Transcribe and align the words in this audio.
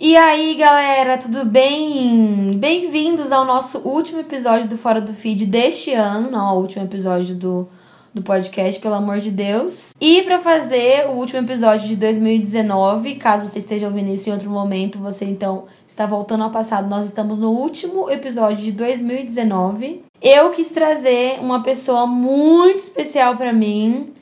E 0.00 0.16
aí, 0.16 0.54
galera, 0.54 1.18
tudo 1.18 1.44
bem? 1.44 2.52
Bem-vindos 2.54 3.32
ao 3.32 3.44
nosso 3.44 3.78
último 3.78 4.20
episódio 4.20 4.68
do 4.68 4.78
Fora 4.78 5.00
do 5.00 5.12
Feed 5.12 5.44
deste 5.44 5.92
ano, 5.92 6.30
não, 6.30 6.56
o 6.56 6.60
último 6.60 6.84
episódio 6.84 7.34
do, 7.34 7.68
do 8.14 8.22
podcast, 8.22 8.80
pelo 8.80 8.94
amor 8.94 9.18
de 9.18 9.32
Deus. 9.32 9.92
E 10.00 10.22
para 10.22 10.38
fazer 10.38 11.08
o 11.08 11.14
último 11.14 11.40
episódio 11.40 11.88
de 11.88 11.96
2019, 11.96 13.16
caso 13.16 13.48
você 13.48 13.58
esteja 13.58 13.88
ouvindo 13.88 14.14
isso 14.14 14.28
em 14.28 14.32
outro 14.32 14.48
momento, 14.48 15.00
você 15.00 15.24
então 15.24 15.64
está 15.88 16.06
voltando 16.06 16.44
ao 16.44 16.50
passado, 16.52 16.88
nós 16.88 17.04
estamos 17.04 17.40
no 17.40 17.50
último 17.50 18.08
episódio 18.08 18.64
de 18.64 18.70
2019. 18.70 20.04
Eu 20.22 20.50
quis 20.50 20.70
trazer 20.70 21.40
uma 21.40 21.64
pessoa 21.64 22.06
muito 22.06 22.78
especial 22.78 23.36
para 23.36 23.52
mim, 23.52 24.12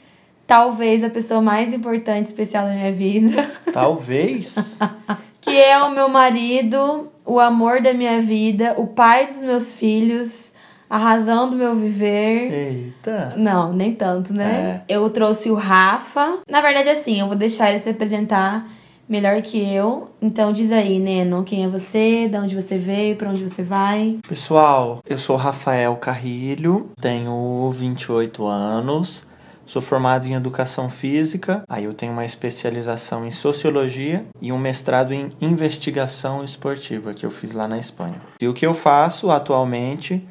talvez 0.47 1.05
a 1.05 1.11
pessoa 1.11 1.43
mais 1.43 1.75
importante 1.75 2.25
especial 2.25 2.65
da 2.65 2.73
minha 2.73 2.93
vida. 2.93 3.51
Talvez. 3.75 4.79
que 5.47 5.57
é 5.57 5.79
o 5.79 5.93
meu 5.93 6.09
marido, 6.09 7.09
o 7.25 7.39
amor 7.39 7.81
da 7.81 7.95
minha 7.95 8.21
vida, 8.21 8.75
o 8.77 8.89
pai 8.89 9.27
dos 9.27 9.41
meus 9.43 9.73
filhos, 9.73 10.51
a 10.91 10.99
razão 10.99 11.49
do 11.49 11.55
meu 11.55 11.73
viver. 11.73 12.53
Eita. 12.53 13.33
Não, 13.37 13.73
nem 13.73 13.95
tanto, 13.95 14.35
né? 14.35 14.83
Eu 14.89 15.09
trouxe 15.09 15.49
o 15.49 15.55
Rafa. 15.55 16.39
Na 16.51 16.61
verdade, 16.61 16.89
assim, 16.89 17.21
eu 17.21 17.29
vou 17.29 17.37
deixar 17.37 17.71
ele 17.71 17.79
se 17.79 17.89
apresentar 17.89 18.69
melhor 19.09 19.41
que 19.41 19.73
eu. 19.73 20.11
Então 20.21 20.53
diz 20.53 20.73
aí, 20.73 20.99
Neno, 20.99 21.45
quem 21.45 21.65
é 21.65 21.69
você, 21.69 22.27
de 22.29 22.37
onde 22.37 22.61
você 22.61 22.77
veio, 22.77 23.15
para 23.15 23.31
onde 23.31 23.49
você 23.49 23.63
vai. 23.63 24.19
Pessoal, 24.29 24.99
eu 25.09 25.17
sou 25.17 25.37
Rafael 25.37 25.95
Carrilho, 25.95 26.91
tenho 27.01 27.71
28 27.73 28.45
anos. 28.45 29.23
Sou 29.67 29.83
formado 29.83 30.27
em 30.27 30.35
educação 30.35 30.89
física, 30.89 31.65
aí 31.69 31.85
eu 31.85 31.93
tenho 31.93 32.13
uma 32.13 32.25
especialização 32.25 33.27
em 33.27 33.33
sociologia 33.33 34.25
e 34.41 34.53
um 34.53 34.59
mestrado 34.59 35.13
em 35.13 35.33
investigação 35.41 36.45
esportiva 36.45 37.13
que 37.13 37.27
eu 37.27 37.31
fiz 37.31 37.53
lá 37.53 37.67
na 37.67 37.77
Espanha. 37.77 38.21
E 38.41 38.47
o 38.47 38.55
que 38.55 38.65
eu 38.65 38.73
faço 38.73 39.29
atualmente 39.29 40.27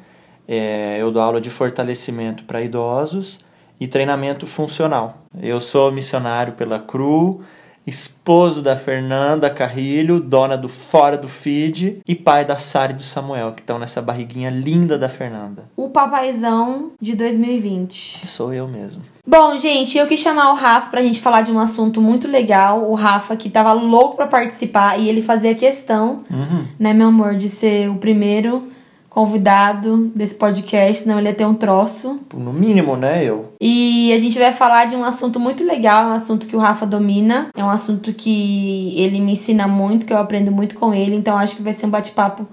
é 0.48 0.96
eu 0.98 1.10
dou 1.10 1.20
aula 1.20 1.40
de 1.40 1.50
fortalecimento 1.50 2.44
para 2.44 2.62
idosos 2.62 3.40
e 3.78 3.86
treinamento 3.86 4.46
funcional. 4.46 5.18
Eu 5.40 5.60
sou 5.60 5.92
missionário 5.92 6.54
pela 6.54 6.78
CRU, 6.78 7.42
esposo 7.86 8.62
da 8.62 8.74
Fernanda 8.74 9.50
Carrilho, 9.50 10.18
dona 10.18 10.56
do 10.56 10.68
Fora 10.68 11.18
do 11.18 11.28
Feed 11.28 12.00
e 12.06 12.14
pai 12.14 12.44
da 12.44 12.56
Sara 12.56 12.92
e 12.92 12.96
do 12.96 13.02
Samuel, 13.02 13.52
que 13.52 13.60
estão 13.60 13.78
nessa 13.78 14.00
barriguinha 14.00 14.50
linda 14.50 14.98
da 14.98 15.08
Fernanda. 15.08 15.64
O 15.76 15.90
papaizão 15.90 16.92
de 17.00 17.14
2020. 17.14 18.26
Sou 18.26 18.52
eu 18.54 18.66
mesmo. 18.66 19.02
Bom, 19.26 19.56
gente, 19.56 19.98
eu 19.98 20.06
quis 20.06 20.20
chamar 20.20 20.52
o 20.52 20.54
Rafa 20.54 20.88
pra 20.90 21.02
gente 21.02 21.20
falar 21.20 21.42
de 21.42 21.50
um 21.50 21.58
assunto 21.58 22.00
muito 22.00 22.28
legal. 22.28 22.88
O 22.88 22.94
Rafa 22.94 23.34
que 23.36 23.50
tava 23.50 23.72
louco 23.72 24.16
pra 24.16 24.26
participar 24.26 24.98
e 25.00 25.08
ele 25.08 25.20
fazia 25.20 25.54
questão, 25.54 26.22
Uhum. 26.30 26.64
né, 26.78 26.92
meu 26.92 27.08
amor, 27.08 27.34
de 27.34 27.48
ser 27.48 27.90
o 27.90 27.96
primeiro 27.96 28.68
convidado 29.10 30.12
desse 30.14 30.34
podcast, 30.34 31.02
senão 31.02 31.18
ele 31.18 31.28
ia 31.28 31.34
ter 31.34 31.46
um 31.46 31.54
troço. 31.54 32.20
No 32.34 32.52
mínimo, 32.52 32.96
né, 32.96 33.24
eu? 33.24 33.46
E 33.60 34.12
a 34.12 34.18
gente 34.18 34.38
vai 34.38 34.52
falar 34.52 34.84
de 34.84 34.94
um 34.94 35.02
assunto 35.04 35.40
muito 35.40 35.64
legal, 35.64 36.02
é 36.02 36.06
um 36.08 36.12
assunto 36.12 36.46
que 36.46 36.54
o 36.54 36.58
Rafa 36.58 36.84
domina, 36.86 37.48
é 37.56 37.64
um 37.64 37.70
assunto 37.70 38.12
que 38.12 38.92
ele 38.94 39.18
me 39.20 39.32
ensina 39.32 39.66
muito, 39.66 40.04
que 40.04 40.12
eu 40.12 40.18
aprendo 40.18 40.52
muito 40.52 40.74
com 40.76 40.92
ele, 40.92 41.16
então 41.16 41.36
acho 41.38 41.56
que 41.56 41.62
vai 41.62 41.72
ser 41.72 41.86
um 41.86 41.90
bate-papo 41.90 42.46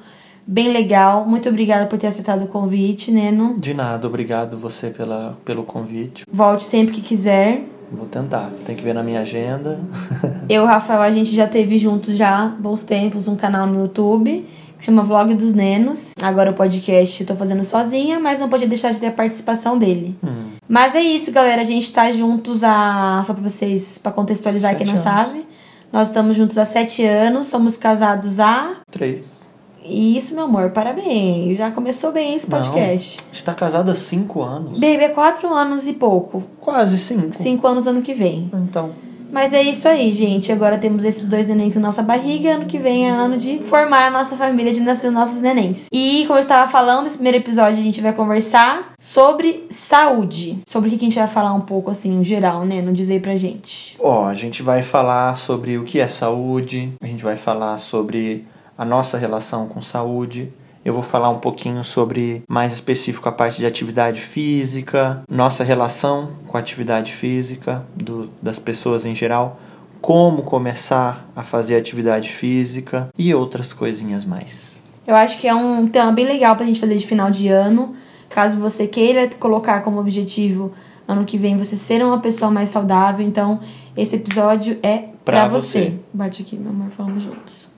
bem 0.46 0.72
legal. 0.72 1.26
Muito 1.26 1.50
obrigada 1.50 1.86
por 1.86 1.98
ter 1.98 2.08
aceitado 2.08 2.44
o 2.44 2.48
convite, 2.48 3.12
Neno. 3.12 3.56
De 3.60 3.74
nada, 3.74 4.08
obrigado 4.08 4.58
você 4.58 4.90
pela, 4.90 5.38
pelo 5.44 5.64
convite. 5.64 6.26
Volte 6.32 6.64
sempre 6.64 6.94
que 6.94 7.02
quiser. 7.02 7.64
Vou 7.92 8.08
tentar, 8.08 8.50
tem 8.66 8.76
que 8.76 8.84
ver 8.84 8.94
na 8.94 9.04
minha 9.04 9.22
agenda. 9.22 9.80
Eu 10.50 10.64
o 10.64 10.66
Rafael, 10.66 11.02
a 11.02 11.12
gente 11.12 11.34
já 11.34 11.48
teve 11.48 11.78
juntos 11.78 12.18
já, 12.18 12.48
bons 12.60 12.84
tempos, 12.84 13.28
um 13.28 13.36
canal 13.36 13.68
no 13.68 13.80
YouTube 13.82 14.46
que 14.84 14.88
chama 14.88 15.02
Vlog 15.02 15.34
dos 15.36 15.54
Nenos. 15.54 16.12
Agora 16.22 16.52
o 16.52 16.54
podcast 16.54 17.22
eu 17.22 17.28
tô 17.28 17.36
fazendo 17.38 17.64
sozinha, 17.64 18.20
mas 18.20 18.38
não 18.38 18.50
podia 18.50 18.68
deixar 18.68 18.92
de 18.92 19.00
ter 19.00 19.08
a 19.08 19.12
participação 19.12 19.78
dele. 19.78 20.14
Hum. 20.22 20.50
Mas 20.68 20.94
é 20.94 21.02
isso, 21.02 21.32
galera. 21.32 21.62
A 21.62 21.64
gente 21.64 21.92
tá 21.94 22.12
juntos 22.12 22.66
há. 22.66 23.24
Só 23.26 23.34
pra 23.34 23.42
vocês, 23.42 23.98
pra 23.98 24.12
contextualizar 24.12 24.72
Sete 24.72 24.80
quem 24.80 24.88
não 24.88 24.94
anos. 24.94 25.04
sabe. 25.04 25.48
Nós 25.92 26.10
estamos 26.10 26.36
juntos 26.36 26.58
há 26.58 26.66
sete 26.66 27.06
anos, 27.06 27.48
somos 27.48 27.78
casados 27.78 28.40
há. 28.42 28.78
Três. 28.92 29.43
E 29.86 30.18
isso, 30.18 30.34
meu 30.34 30.46
amor, 30.46 30.70
parabéns. 30.72 31.58
Já 31.58 31.72
começou 31.72 32.12
bem 32.12 32.36
esse 32.36 32.50
Não. 32.50 32.58
podcast. 32.60 33.18
Está 33.32 33.54
casada 33.54 33.92
há 33.92 33.96
cinco 33.96 34.42
anos. 34.42 34.80
Baby, 34.80 35.04
é 35.04 35.10
quatro 35.10 35.54
anos 35.54 35.88
e 35.88 35.94
pouco. 35.94 36.44
Quase 36.60 36.98
cinco. 36.98 37.36
Cinco 37.36 37.68
anos 37.68 37.86
ano 37.88 38.02
que 38.02 38.14
vem. 38.14 38.50
Então, 38.54 38.92
Mas 39.32 39.52
é 39.52 39.64
isso 39.64 39.88
aí, 39.88 40.14
gente. 40.14 40.52
Agora 40.52 40.78
temos 40.78 41.04
esses 41.04 41.26
dois 41.26 41.48
nenéns 41.48 41.74
na 41.76 41.82
nossa 41.82 42.04
barriga. 42.04 42.54
Ano 42.54 42.66
que 42.66 42.78
vem 42.78 43.08
é 43.08 43.10
ano 43.10 43.36
de 43.36 43.58
formar 43.64 44.06
a 44.06 44.12
nossa 44.12 44.36
família, 44.36 44.72
de 44.72 44.80
nascer 44.80 45.08
os 45.08 45.14
nossos 45.14 45.42
nenéns. 45.42 45.88
E 45.92 46.24
como 46.28 46.38
eu 46.38 46.42
estava 46.42 46.72
falando, 46.72 47.04
nesse 47.06 47.16
primeiro 47.16 47.40
episódio 47.40 47.80
a 47.80 47.84
gente 47.84 48.00
vai 48.00 48.14
conversar 48.14 48.94
sobre 49.00 49.66
saúde. 49.72 50.60
Sobre 50.70 50.88
o 50.88 50.92
que 50.92 50.98
a 50.98 51.08
gente 51.10 51.18
vai 51.18 51.28
falar 51.28 51.52
um 51.54 51.62
pouco, 51.62 51.90
assim, 51.90 52.16
em 52.20 52.24
geral, 52.24 52.64
né? 52.64 52.80
Não 52.82 52.94
dizer 52.94 53.22
pra 53.22 53.36
gente. 53.36 53.98
ó, 54.00 54.28
a 54.28 54.34
gente 54.36 54.62
vai 54.62 54.84
falar 54.84 55.36
sobre 55.36 55.78
o 55.80 55.84
que 55.84 56.00
é 56.00 56.08
saúde, 56.08 56.94
a 57.02 57.08
gente 57.08 57.24
vai 57.24 57.36
falar 57.36 57.80
sobre 57.80 58.46
a 58.78 58.86
nossa 58.86 59.18
relação 59.18 59.68
com 59.68 59.82
saúde. 59.82 60.52
Eu 60.86 60.94
vou 60.94 61.04
falar 61.04 61.30
um 61.30 61.40
pouquinho 61.40 61.84
sobre, 61.84 62.44
mais 62.48 62.74
específico, 62.74 63.30
a 63.30 63.32
parte 63.32 63.58
de 63.60 63.66
atividade 63.66 64.20
física, 64.20 65.24
nossa 65.30 65.64
relação 65.64 66.32
com 66.48 66.58
a 66.58 66.60
atividade 66.60 67.14
física 67.14 67.86
do, 67.96 68.30
das 68.42 68.60
pessoas 68.60 69.06
em 69.06 69.16
geral, 69.16 69.60
como 70.02 70.42
começar 70.44 71.26
a 71.36 71.44
fazer 71.44 71.78
atividade 71.78 72.30
física 72.30 73.08
e 73.18 73.34
outras 73.34 73.72
coisinhas 73.72 74.26
mais. 74.26 74.78
Eu 75.08 75.16
acho 75.16 75.40
que 75.40 75.48
é 75.48 75.56
um 75.56 75.88
tema 75.88 76.12
bem 76.12 76.26
legal 76.26 76.56
pra 76.56 76.66
gente 76.66 76.80
fazer 76.80 76.96
de 76.98 77.08
final 77.08 77.32
de 77.32 77.48
ano. 77.48 77.96
Caso 78.30 78.60
você 78.60 78.86
queira 78.88 79.30
colocar 79.40 79.82
como 79.82 80.00
objetivo 80.00 80.74
ano 81.08 81.24
que 81.24 81.38
vem 81.38 81.58
você 81.58 81.78
ser 81.78 82.04
uma 82.04 82.20
pessoa 82.20 82.50
mais 82.52 82.70
saudável, 82.70 83.26
então 83.26 83.60
esse 83.96 84.16
episódio 84.16 84.78
é 84.84 84.98
pra, 85.24 85.46
Pra 85.46 85.48
você. 85.48 85.80
você. 85.80 85.94
Bate 86.14 86.42
aqui, 86.42 86.58
meu 86.58 86.72
amor, 86.72 86.90
falamos 86.92 87.24
juntos. 87.24 87.72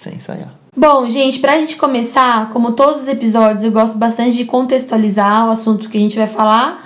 Sem 0.00 0.14
ensaiar. 0.14 0.54
Bom, 0.74 1.06
gente, 1.10 1.40
pra 1.40 1.58
gente 1.58 1.76
começar, 1.76 2.48
como 2.54 2.72
todos 2.72 3.02
os 3.02 3.08
episódios, 3.08 3.62
eu 3.62 3.70
gosto 3.70 3.98
bastante 3.98 4.34
de 4.34 4.46
contextualizar 4.46 5.46
o 5.46 5.50
assunto 5.50 5.90
que 5.90 5.98
a 5.98 6.00
gente 6.00 6.16
vai 6.16 6.26
falar 6.26 6.82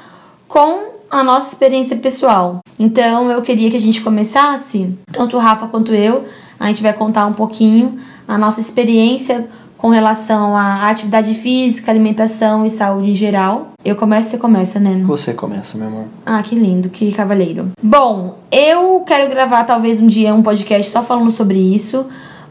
com 0.48 0.94
a 1.08 1.22
nossa 1.22 1.52
experiência 1.52 1.97
pessoal. 1.97 2.58
Então, 2.76 3.30
eu 3.30 3.41
queria 3.41 3.70
que 3.70 3.76
a 3.76 3.80
gente 3.80 4.00
começasse, 4.00 4.98
tanto 5.12 5.36
o 5.36 5.38
Rafa 5.38 5.69
quanto 5.69 5.94
eu, 5.94 6.25
a 6.58 6.66
gente 6.66 6.82
vai 6.82 6.92
contar 6.92 7.26
um 7.26 7.32
pouquinho 7.32 7.97
a 8.26 8.36
nossa 8.36 8.60
experiência 8.60 9.48
com 9.78 9.91
relação 9.91 10.56
à 10.56 10.88
atividade 10.91 11.34
física, 11.34 11.92
alimentação 11.92 12.66
e 12.66 12.70
saúde 12.70 13.12
em 13.12 13.14
geral. 13.14 13.69
Eu 13.84 13.94
começo, 13.94 14.31
você 14.31 14.38
começa, 14.38 14.81
né? 14.81 15.00
Você 15.06 15.32
começa, 15.34 15.78
meu 15.78 15.86
amor. 15.86 16.06
Ah, 16.26 16.42
que 16.42 16.56
lindo, 16.56 16.88
que 16.88 17.12
cavaleiro. 17.12 17.70
Bom, 17.81 18.38
eu 18.50 19.04
quero 19.06 19.31
gravar 19.31 19.62
talvez 19.62 20.00
um 20.00 20.06
dia 20.08 20.34
um 20.34 20.42
podcast 20.42 20.91
só 20.91 21.04
falando 21.04 21.31
sobre 21.31 21.58
isso, 21.58 22.06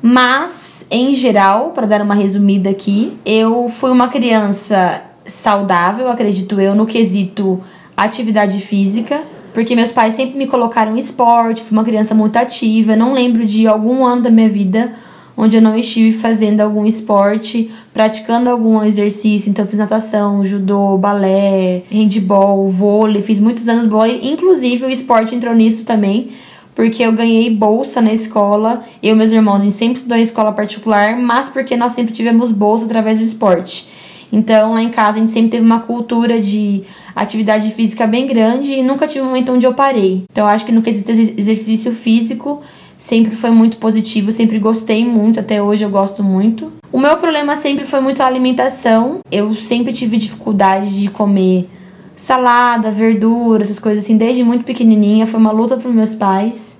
mas 0.05 0.85
em 0.91 1.13
geral, 1.13 1.71
para 1.71 1.87
dar 1.87 2.01
uma 2.01 2.13
resumida 2.13 2.69
aqui, 2.69 3.17
eu 3.25 3.69
fui 3.69 3.89
uma 3.89 4.09
criança 4.09 5.01
saudável, 5.25 6.09
acredito 6.09 6.59
eu, 6.59 6.75
no 6.75 6.85
quesito 6.85 7.63
atividade 7.95 8.59
física, 8.59 9.21
porque 9.53 9.73
meus 9.73 9.93
pais 9.93 10.15
sempre 10.15 10.37
me 10.37 10.45
colocaram 10.45 10.93
em 10.97 10.99
esporte, 10.99 11.61
fui 11.61 11.71
uma 11.71 11.85
criança 11.85 12.13
muito 12.13 12.35
ativa, 12.35 12.97
não 12.97 13.13
lembro 13.13 13.45
de 13.45 13.65
algum 13.65 14.03
ano 14.03 14.23
da 14.23 14.29
minha 14.29 14.49
vida 14.49 14.91
onde 15.37 15.55
eu 15.55 15.61
não 15.61 15.73
estive 15.77 16.11
fazendo 16.11 16.59
algum 16.59 16.85
esporte, 16.85 17.71
praticando 17.93 18.49
algum 18.49 18.83
exercício. 18.83 19.49
Então, 19.49 19.65
fiz 19.65 19.79
natação, 19.79 20.45
judô, 20.45 20.97
balé, 20.97 21.83
handball, 21.89 22.69
vôlei, 22.69 23.21
fiz 23.21 23.39
muitos 23.39 23.67
anos 23.69 23.85
vôlei. 23.85 24.19
Inclusive, 24.21 24.85
o 24.85 24.89
esporte 24.89 25.33
entrou 25.33 25.55
nisso 25.55 25.85
também, 25.85 26.29
porque 26.75 27.03
eu 27.03 27.11
ganhei 27.13 27.49
bolsa 27.49 28.01
na 28.01 28.13
escola. 28.13 28.83
Eu 29.01 29.13
e 29.13 29.17
meus 29.17 29.31
irmãos, 29.31 29.61
a 29.61 29.63
gente 29.65 29.75
sempre 29.75 29.97
estudou 29.97 30.17
em 30.17 30.21
escola 30.21 30.51
particular, 30.51 31.17
mas 31.17 31.49
porque 31.49 31.75
nós 31.75 31.91
sempre 31.93 32.13
tivemos 32.13 32.51
bolsa 32.51 32.85
através 32.85 33.17
do 33.17 33.23
esporte. 33.23 33.87
Então, 34.31 34.73
lá 34.73 34.81
em 34.81 34.89
casa, 34.89 35.17
a 35.17 35.19
gente 35.21 35.31
sempre 35.31 35.51
teve 35.51 35.63
uma 35.63 35.81
cultura 35.81 36.39
de 36.39 36.83
atividade 37.15 37.69
física 37.71 38.07
bem 38.07 38.25
grande 38.25 38.73
e 38.73 38.81
nunca 38.81 39.07
tive 39.07 39.21
um 39.21 39.27
momento 39.27 39.51
onde 39.51 39.65
eu 39.65 39.73
parei. 39.73 40.23
Então, 40.31 40.45
eu 40.45 40.49
acho 40.49 40.65
que 40.65 40.71
no 40.71 40.81
quesito 40.81 41.11
exer- 41.11 41.35
exercício 41.37 41.91
físico, 41.91 42.61
sempre 42.97 43.35
foi 43.35 43.51
muito 43.51 43.77
positivo, 43.77 44.31
sempre 44.31 44.57
gostei 44.57 45.05
muito, 45.05 45.39
até 45.39 45.61
hoje 45.61 45.83
eu 45.83 45.89
gosto 45.89 46.23
muito. 46.23 46.71
O 46.91 46.99
meu 46.99 47.17
problema 47.17 47.55
sempre 47.55 47.85
foi 47.85 47.99
muito 47.99 48.21
a 48.21 48.25
alimentação. 48.25 49.19
Eu 49.31 49.53
sempre 49.53 49.93
tive 49.93 50.17
dificuldade 50.17 50.99
de 50.99 51.09
comer 51.09 51.69
salada, 52.23 52.89
verdura, 52.89 53.63
essas 53.63 53.79
coisas 53.79 54.03
assim, 54.03 54.15
desde 54.15 54.43
muito 54.43 54.63
pequenininha. 54.63 55.27
Foi 55.27 55.39
uma 55.39 55.51
luta 55.51 55.75
para 55.75 55.91
meus 55.91 56.15
pais. 56.15 56.77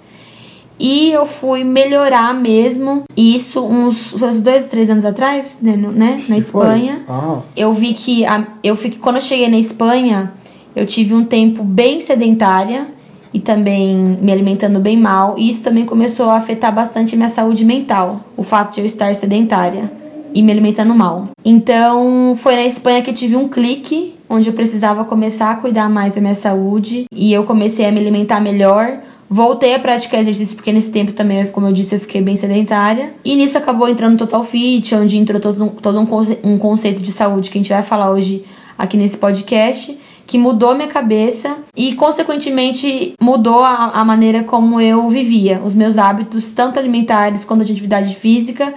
E 0.79 1.11
eu 1.11 1.25
fui 1.25 1.63
melhorar 1.63 2.33
mesmo 2.33 3.03
isso 3.15 3.63
uns, 3.63 4.13
uns 4.13 4.41
dois, 4.41 4.65
três 4.67 4.89
anos 4.89 5.05
atrás, 5.05 5.57
né, 5.61 5.75
né 5.77 6.23
na 6.27 6.37
Espanha. 6.37 7.01
Ah, 7.07 7.39
Eu 7.55 7.73
vi 7.73 7.93
que 7.93 8.25
a, 8.25 8.47
eu 8.63 8.75
fiquei, 8.75 8.97
quando 8.99 9.17
eu 9.17 9.21
cheguei 9.21 9.47
na 9.49 9.57
Espanha, 9.57 10.33
eu 10.75 10.85
tive 10.85 11.13
um 11.13 11.23
tempo 11.25 11.63
bem 11.63 11.99
sedentária. 11.99 12.87
e 13.33 13.39
também 13.39 13.95
me 14.21 14.31
alimentando 14.31 14.79
bem 14.79 14.95
mal. 14.95 15.35
E 15.39 15.49
isso 15.49 15.63
também 15.63 15.85
começou 15.85 16.29
a 16.29 16.37
afetar 16.37 16.71
bastante 16.73 17.15
minha 17.15 17.29
saúde 17.29 17.65
mental, 17.65 18.21
o 18.37 18.43
fato 18.43 18.75
de 18.75 18.81
eu 18.81 18.85
estar 18.85 19.13
sedentária 19.15 19.91
e 20.35 20.41
me 20.43 20.51
alimentando 20.51 20.93
mal. 20.93 21.29
Então, 21.43 22.35
foi 22.37 22.55
na 22.55 22.63
Espanha 22.63 23.01
que 23.01 23.09
eu 23.09 23.13
tive 23.15 23.35
um 23.35 23.47
clique 23.49 24.12
onde 24.29 24.49
eu 24.49 24.53
precisava 24.53 25.05
começar 25.05 25.51
a 25.51 25.55
cuidar 25.55 25.89
mais 25.89 26.15
da 26.15 26.21
minha 26.21 26.35
saúde 26.35 27.05
e 27.13 27.33
eu 27.33 27.43
comecei 27.43 27.85
a 27.85 27.91
me 27.91 27.99
alimentar 27.99 28.39
melhor. 28.39 28.99
Voltei 29.29 29.73
a 29.73 29.79
praticar 29.79 30.19
exercício 30.19 30.55
porque 30.55 30.71
nesse 30.71 30.91
tempo 30.91 31.11
também, 31.11 31.47
como 31.47 31.67
eu 31.67 31.73
disse, 31.73 31.95
eu 31.95 31.99
fiquei 31.99 32.21
bem 32.21 32.35
sedentária. 32.35 33.13
E 33.23 33.35
nisso 33.35 33.57
acabou 33.57 33.87
entrando 33.87 34.17
Total 34.17 34.43
Fit, 34.43 34.93
onde 34.95 35.17
entrou 35.17 35.39
todo, 35.39 35.69
todo 35.81 35.99
um, 35.99 36.05
conce 36.05 36.37
um 36.43 36.57
conceito 36.57 37.01
de 37.01 37.11
saúde 37.11 37.49
que 37.49 37.57
a 37.57 37.61
gente 37.61 37.71
vai 37.71 37.83
falar 37.83 38.11
hoje 38.11 38.45
aqui 38.77 38.97
nesse 38.97 39.17
podcast 39.17 39.97
que 40.25 40.37
mudou 40.37 40.73
minha 40.73 40.87
cabeça 40.87 41.57
e, 41.75 41.93
consequentemente, 41.95 43.13
mudou 43.19 43.59
a, 43.59 43.89
a, 43.89 44.05
maneira 44.05 44.43
como 44.43 44.79
eu 44.79 45.07
vivia, 45.09 45.61
os 45.63 45.75
meus 45.75 45.97
hábitos, 45.97 46.51
tanto 46.51 46.79
alimentares 46.79 47.43
quanto 47.43 47.65
de 47.65 47.73
atividade 47.73 48.15
física, 48.15 48.73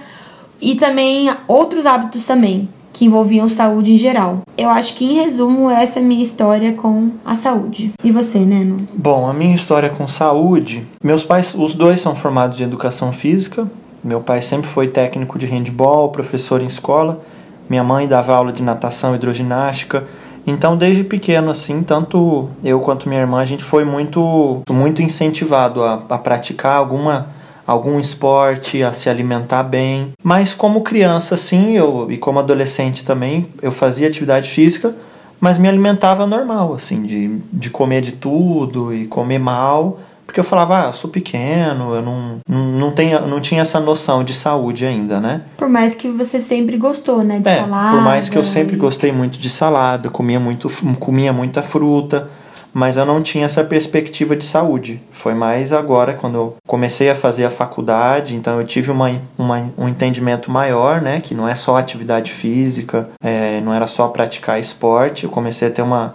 e 0.59 0.75
também 0.75 1.29
outros 1.47 1.85
hábitos 1.85 2.25
também 2.25 2.67
que 2.97 3.05
envolviam 3.05 3.47
saúde 3.47 3.93
em 3.93 3.97
geral. 3.97 4.41
Eu 4.57 4.69
acho 4.69 4.95
que, 4.95 5.05
em 5.05 5.13
resumo, 5.13 5.69
essa 5.69 5.99
é 5.99 6.01
a 6.01 6.05
minha 6.05 6.23
história 6.23 6.73
com 6.73 7.11
a 7.23 7.35
saúde. 7.35 7.91
E 8.03 8.11
você, 8.11 8.39
Neno? 8.39 8.87
Bom, 8.91 9.29
a 9.29 9.33
minha 9.33 9.53
história 9.53 9.87
com 9.87 10.07
saúde, 10.07 10.83
meus 11.03 11.23
pais, 11.23 11.53
os 11.53 11.75
dois 11.75 12.01
são 12.01 12.15
formados 12.15 12.59
em 12.59 12.63
educação 12.63 13.13
física. 13.13 13.69
Meu 14.03 14.19
pai 14.19 14.41
sempre 14.41 14.67
foi 14.67 14.87
técnico 14.87 15.37
de 15.37 15.45
handball, 15.45 16.09
professor 16.09 16.59
em 16.59 16.65
escola. 16.65 17.21
Minha 17.69 17.83
mãe 17.83 18.07
dava 18.07 18.35
aula 18.35 18.51
de 18.51 18.63
natação 18.63 19.13
e 19.13 19.17
hidroginástica. 19.17 20.05
Então, 20.47 20.75
desde 20.75 21.03
pequeno, 21.03 21.51
assim, 21.51 21.83
tanto 21.83 22.49
eu 22.63 22.79
quanto 22.79 23.07
minha 23.07 23.21
irmã, 23.21 23.39
a 23.39 23.45
gente 23.45 23.63
foi 23.63 23.85
muito, 23.85 24.61
muito 24.71 25.03
incentivado 25.03 25.83
a, 25.83 26.01
a 26.09 26.17
praticar 26.17 26.77
alguma 26.77 27.27
algum 27.67 27.99
esporte, 27.99 28.81
a 28.81 28.93
se 28.93 29.09
alimentar 29.09 29.63
bem. 29.63 30.13
Mas 30.23 30.53
como 30.53 30.81
criança, 30.81 31.35
sim, 31.35 31.73
eu, 31.77 32.07
e 32.09 32.17
como 32.17 32.39
adolescente 32.39 33.03
também, 33.03 33.43
eu 33.61 33.73
fazia 33.73 34.07
atividade 34.07 34.49
física, 34.49 34.95
mas 35.37 35.57
me 35.57 35.67
alimentava 35.67 36.25
normal, 36.25 36.73
assim, 36.73 37.03
de, 37.03 37.39
de 37.51 37.69
comer 37.69 38.01
de 38.01 38.13
tudo 38.13 38.93
e 38.93 39.05
comer 39.05 39.37
mal. 39.37 39.99
Porque 40.25 40.39
eu 40.41 40.43
falava, 40.43 40.87
ah, 40.87 40.91
sou 40.91 41.09
pequeno, 41.09 41.95
eu 41.95 42.01
não, 42.01 42.39
não, 42.49 42.91
tenho, 42.91 43.25
não 43.27 43.39
tinha 43.39 43.61
essa 43.61 43.79
noção 43.79 44.25
de 44.25 44.33
saúde 44.33 44.85
ainda, 44.85 45.21
né? 45.21 45.41
Por 45.55 45.69
mais 45.69 45.95
que 45.95 46.09
você 46.09 46.41
sempre 46.41 46.75
gostou, 46.75 47.23
né? 47.23 47.39
De 47.39 47.47
é, 47.47 47.61
salada. 47.61 47.95
Por 47.95 48.03
mais 48.03 48.27
que 48.27 48.37
eu 48.37 48.43
sempre 48.43 48.75
e... 48.75 48.79
gostei 48.79 49.11
muito 49.11 49.39
de 49.39 49.49
salada, 49.49 50.09
comia, 50.09 50.39
muito, 50.39 50.69
comia 50.99 51.31
muita 51.31 51.61
fruta 51.61 52.29
mas 52.77 52.95
eu 52.95 53.07
não 53.07 53.23
tinha 53.23 53.47
essa 53.47 53.63
perspectiva 53.63 54.35
de 54.35 54.45
saúde. 54.45 55.01
Foi 55.09 55.33
mais 55.33 55.73
agora, 55.73 56.13
quando 56.13 56.35
eu 56.35 56.57
comecei 56.67 57.09
a 57.09 57.15
fazer 57.15 57.43
a 57.43 57.49
faculdade, 57.49 58.35
então 58.35 58.61
eu 58.61 58.67
tive 58.67 58.91
uma, 58.91 59.19
uma 59.35 59.67
um 59.75 59.87
entendimento 59.87 60.51
maior, 60.51 61.01
né? 61.01 61.19
Que 61.19 61.33
não 61.33 61.47
é 61.47 61.55
só 61.55 61.75
atividade 61.75 62.31
física, 62.31 63.09
é, 63.19 63.59
não 63.61 63.73
era 63.73 63.87
só 63.87 64.07
praticar 64.09 64.59
esporte. 64.59 65.23
Eu 65.23 65.31
comecei 65.31 65.69
a 65.69 65.71
ter 65.71 65.81
uma, 65.81 66.13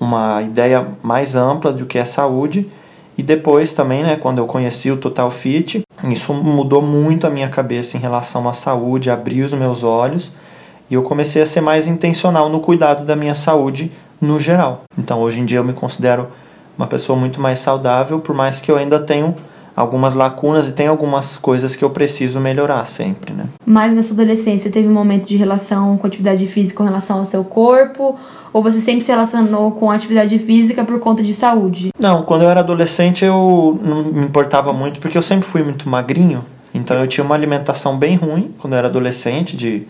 uma 0.00 0.40
ideia 0.40 0.88
mais 1.02 1.36
ampla 1.36 1.70
do 1.70 1.84
que 1.84 1.98
é 1.98 2.04
saúde. 2.06 2.66
E 3.18 3.22
depois 3.22 3.74
também, 3.74 4.02
né, 4.02 4.16
quando 4.16 4.38
eu 4.38 4.46
conheci 4.46 4.90
o 4.90 4.96
Total 4.96 5.30
Fit, 5.30 5.82
isso 6.04 6.32
mudou 6.32 6.80
muito 6.80 7.26
a 7.26 7.30
minha 7.30 7.50
cabeça 7.50 7.98
em 7.98 8.00
relação 8.00 8.48
à 8.48 8.54
saúde, 8.54 9.10
abriu 9.10 9.44
os 9.44 9.52
meus 9.52 9.84
olhos 9.84 10.32
e 10.90 10.94
eu 10.94 11.02
comecei 11.02 11.40
a 11.40 11.46
ser 11.46 11.60
mais 11.60 11.86
intencional 11.86 12.48
no 12.48 12.58
cuidado 12.58 13.04
da 13.04 13.14
minha 13.14 13.34
saúde 13.34 13.92
no 14.20 14.38
geral. 14.38 14.82
Então 14.98 15.18
hoje 15.20 15.40
em 15.40 15.44
dia 15.44 15.58
eu 15.58 15.64
me 15.64 15.72
considero 15.72 16.28
uma 16.76 16.86
pessoa 16.86 17.18
muito 17.18 17.40
mais 17.40 17.58
saudável, 17.58 18.20
por 18.20 18.34
mais 18.34 18.60
que 18.60 18.70
eu 18.70 18.76
ainda 18.76 18.98
tenho 18.98 19.34
algumas 19.74 20.14
lacunas 20.14 20.68
e 20.68 20.72
tem 20.72 20.86
algumas 20.86 21.38
coisas 21.38 21.74
que 21.74 21.84
eu 21.84 21.90
preciso 21.90 22.40
melhorar 22.40 22.84
sempre, 22.86 23.32
né? 23.32 23.46
Mas 23.64 23.94
na 23.94 24.02
sua 24.02 24.14
adolescência 24.14 24.70
teve 24.70 24.88
um 24.88 24.92
momento 24.92 25.26
de 25.26 25.36
relação 25.36 25.96
com 25.96 26.06
atividade 26.06 26.46
física 26.46 26.76
com 26.78 26.84
relação 26.84 27.20
ao 27.20 27.24
seu 27.24 27.44
corpo? 27.44 28.18
Ou 28.52 28.62
você 28.62 28.80
sempre 28.80 29.02
se 29.02 29.10
relacionou 29.10 29.72
com 29.72 29.90
atividade 29.90 30.38
física 30.38 30.84
por 30.84 30.98
conta 30.98 31.22
de 31.22 31.34
saúde? 31.34 31.90
Não, 31.98 32.22
quando 32.24 32.42
eu 32.42 32.50
era 32.50 32.60
adolescente 32.60 33.24
eu 33.24 33.78
não 33.82 34.04
me 34.04 34.22
importava 34.22 34.72
muito 34.72 35.00
porque 35.00 35.16
eu 35.16 35.22
sempre 35.22 35.48
fui 35.48 35.62
muito 35.62 35.88
magrinho. 35.88 36.44
Então 36.74 36.96
eu 36.96 37.06
tinha 37.06 37.24
uma 37.24 37.34
alimentação 37.34 37.96
bem 37.96 38.16
ruim 38.16 38.52
quando 38.58 38.74
eu 38.74 38.78
era 38.78 38.88
adolescente, 38.88 39.56
de 39.56 39.86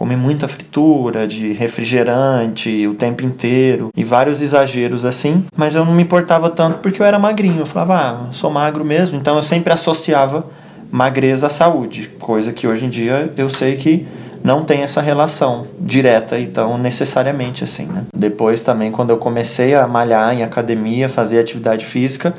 comer 0.00 0.16
muita 0.16 0.48
fritura, 0.48 1.28
de 1.28 1.52
refrigerante 1.52 2.86
o 2.86 2.94
tempo 2.94 3.22
inteiro 3.22 3.90
e 3.94 4.02
vários 4.02 4.40
exageros 4.40 5.04
assim, 5.04 5.44
mas 5.54 5.74
eu 5.74 5.84
não 5.84 5.92
me 5.92 6.02
importava 6.02 6.48
tanto 6.48 6.78
porque 6.78 7.02
eu 7.02 7.06
era 7.06 7.18
magrinho. 7.18 7.60
Eu 7.60 7.66
falava, 7.66 7.96
ah, 7.96 8.26
eu 8.28 8.32
sou 8.32 8.50
magro 8.50 8.82
mesmo, 8.82 9.18
então 9.18 9.36
eu 9.36 9.42
sempre 9.42 9.74
associava 9.74 10.46
magreza 10.90 11.48
à 11.48 11.50
saúde, 11.50 12.08
coisa 12.18 12.50
que 12.50 12.66
hoje 12.66 12.86
em 12.86 12.88
dia 12.88 13.30
eu 13.36 13.50
sei 13.50 13.76
que 13.76 14.08
não 14.42 14.64
tem 14.64 14.80
essa 14.80 15.02
relação 15.02 15.66
direta 15.78 16.40
então 16.40 16.78
necessariamente 16.78 17.62
assim, 17.62 17.84
né? 17.84 18.04
Depois 18.16 18.62
também 18.62 18.90
quando 18.90 19.10
eu 19.10 19.18
comecei 19.18 19.74
a 19.74 19.86
malhar 19.86 20.32
em 20.32 20.42
academia, 20.42 21.10
fazer 21.10 21.38
atividade 21.38 21.84
física, 21.84 22.32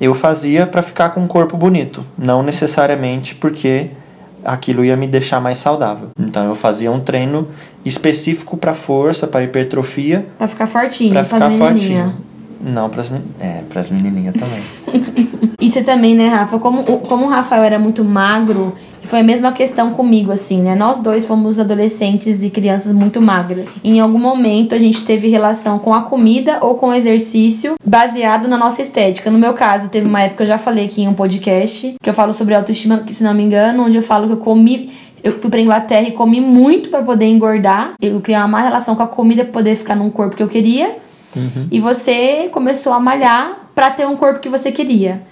eu 0.00 0.14
fazia 0.14 0.66
para 0.66 0.80
ficar 0.80 1.10
com 1.10 1.20
um 1.20 1.28
corpo 1.28 1.54
bonito, 1.54 2.02
não 2.16 2.42
necessariamente 2.42 3.34
porque 3.34 3.90
aquilo 4.44 4.84
ia 4.84 4.96
me 4.96 5.06
deixar 5.06 5.40
mais 5.40 5.58
saudável. 5.58 6.08
Então 6.18 6.44
eu 6.44 6.54
fazia 6.54 6.90
um 6.90 7.00
treino 7.00 7.48
específico 7.84 8.56
para 8.56 8.74
força, 8.74 9.26
para 9.26 9.44
hipertrofia, 9.44 10.26
para 10.38 10.48
ficar 10.48 10.66
fortinho, 10.66 11.12
para 11.12 11.24
ficar 11.24 11.50
fortinho. 11.50 12.14
Não, 12.60 12.90
para 12.90 13.02
as 13.02 13.12
é, 13.40 13.62
pras 13.68 13.88
menininhas 13.88 14.34
também. 14.34 14.62
e 15.60 15.70
você 15.70 15.82
também, 15.82 16.16
né, 16.16 16.26
Rafa? 16.26 16.58
Como, 16.58 16.82
como 16.82 17.26
o 17.26 17.28
Rafael 17.28 17.62
era 17.62 17.78
muito 17.78 18.04
magro, 18.04 18.74
foi 19.08 19.20
a 19.20 19.22
mesma 19.22 19.52
questão 19.52 19.90
comigo, 19.90 20.30
assim, 20.30 20.62
né? 20.62 20.74
Nós 20.74 21.00
dois 21.00 21.26
fomos 21.26 21.58
adolescentes 21.58 22.42
e 22.42 22.50
crianças 22.50 22.92
muito 22.92 23.20
magras. 23.20 23.80
Em 23.82 24.00
algum 24.00 24.18
momento 24.18 24.74
a 24.74 24.78
gente 24.78 25.04
teve 25.04 25.28
relação 25.28 25.78
com 25.78 25.94
a 25.94 26.02
comida 26.02 26.58
ou 26.60 26.74
com 26.74 26.88
o 26.88 26.94
exercício 26.94 27.74
baseado 27.84 28.46
na 28.46 28.58
nossa 28.58 28.82
estética. 28.82 29.30
No 29.30 29.38
meu 29.38 29.54
caso, 29.54 29.88
teve 29.88 30.06
uma 30.06 30.20
época, 30.20 30.42
eu 30.42 30.46
já 30.46 30.58
falei 30.58 30.84
aqui 30.84 31.02
em 31.02 31.08
um 31.08 31.14
podcast, 31.14 31.96
que 32.02 32.10
eu 32.10 32.14
falo 32.14 32.32
sobre 32.32 32.54
autoestima, 32.54 33.02
se 33.10 33.22
não 33.22 33.34
me 33.34 33.42
engano, 33.42 33.84
onde 33.84 33.96
eu 33.96 34.02
falo 34.02 34.26
que 34.26 34.34
eu 34.34 34.38
comi 34.38 34.90
eu 35.22 35.36
fui 35.36 35.50
pra 35.50 35.60
Inglaterra 35.60 36.06
e 36.06 36.12
comi 36.12 36.40
muito 36.40 36.90
para 36.90 37.02
poder 37.02 37.26
engordar. 37.26 37.94
Eu 38.00 38.20
criei 38.20 38.38
uma 38.38 38.46
má 38.46 38.60
relação 38.60 38.94
com 38.94 39.02
a 39.02 39.06
comida 39.06 39.42
pra 39.42 39.52
poder 39.52 39.74
ficar 39.74 39.96
num 39.96 40.10
corpo 40.10 40.36
que 40.36 40.42
eu 40.42 40.48
queria. 40.48 40.96
Uhum. 41.34 41.66
E 41.70 41.80
você 41.80 42.48
começou 42.52 42.92
a 42.92 43.00
malhar 43.00 43.68
para 43.74 43.90
ter 43.90 44.06
um 44.06 44.16
corpo 44.16 44.40
que 44.40 44.48
você 44.48 44.70
queria. 44.70 45.22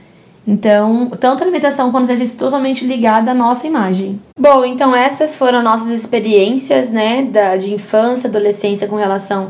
Então, 0.47 1.09
tanto 1.19 1.43
a 1.43 1.45
alimentação 1.45 1.91
quanto 1.91 2.09
o 2.09 2.13
exercício 2.13 2.39
totalmente 2.39 2.87
ligada 2.87 3.33
à 3.33 3.35
nossa 3.35 3.67
imagem. 3.67 4.21
Bom, 4.39 4.65
então 4.65 4.95
essas 4.95 5.37
foram 5.37 5.61
nossas 5.61 5.89
experiências, 5.89 6.91
né, 6.91 7.23
da, 7.23 7.57
de 7.57 7.75
infância, 7.75 8.29
adolescência 8.29 8.87
com 8.87 8.95
relação 8.95 9.49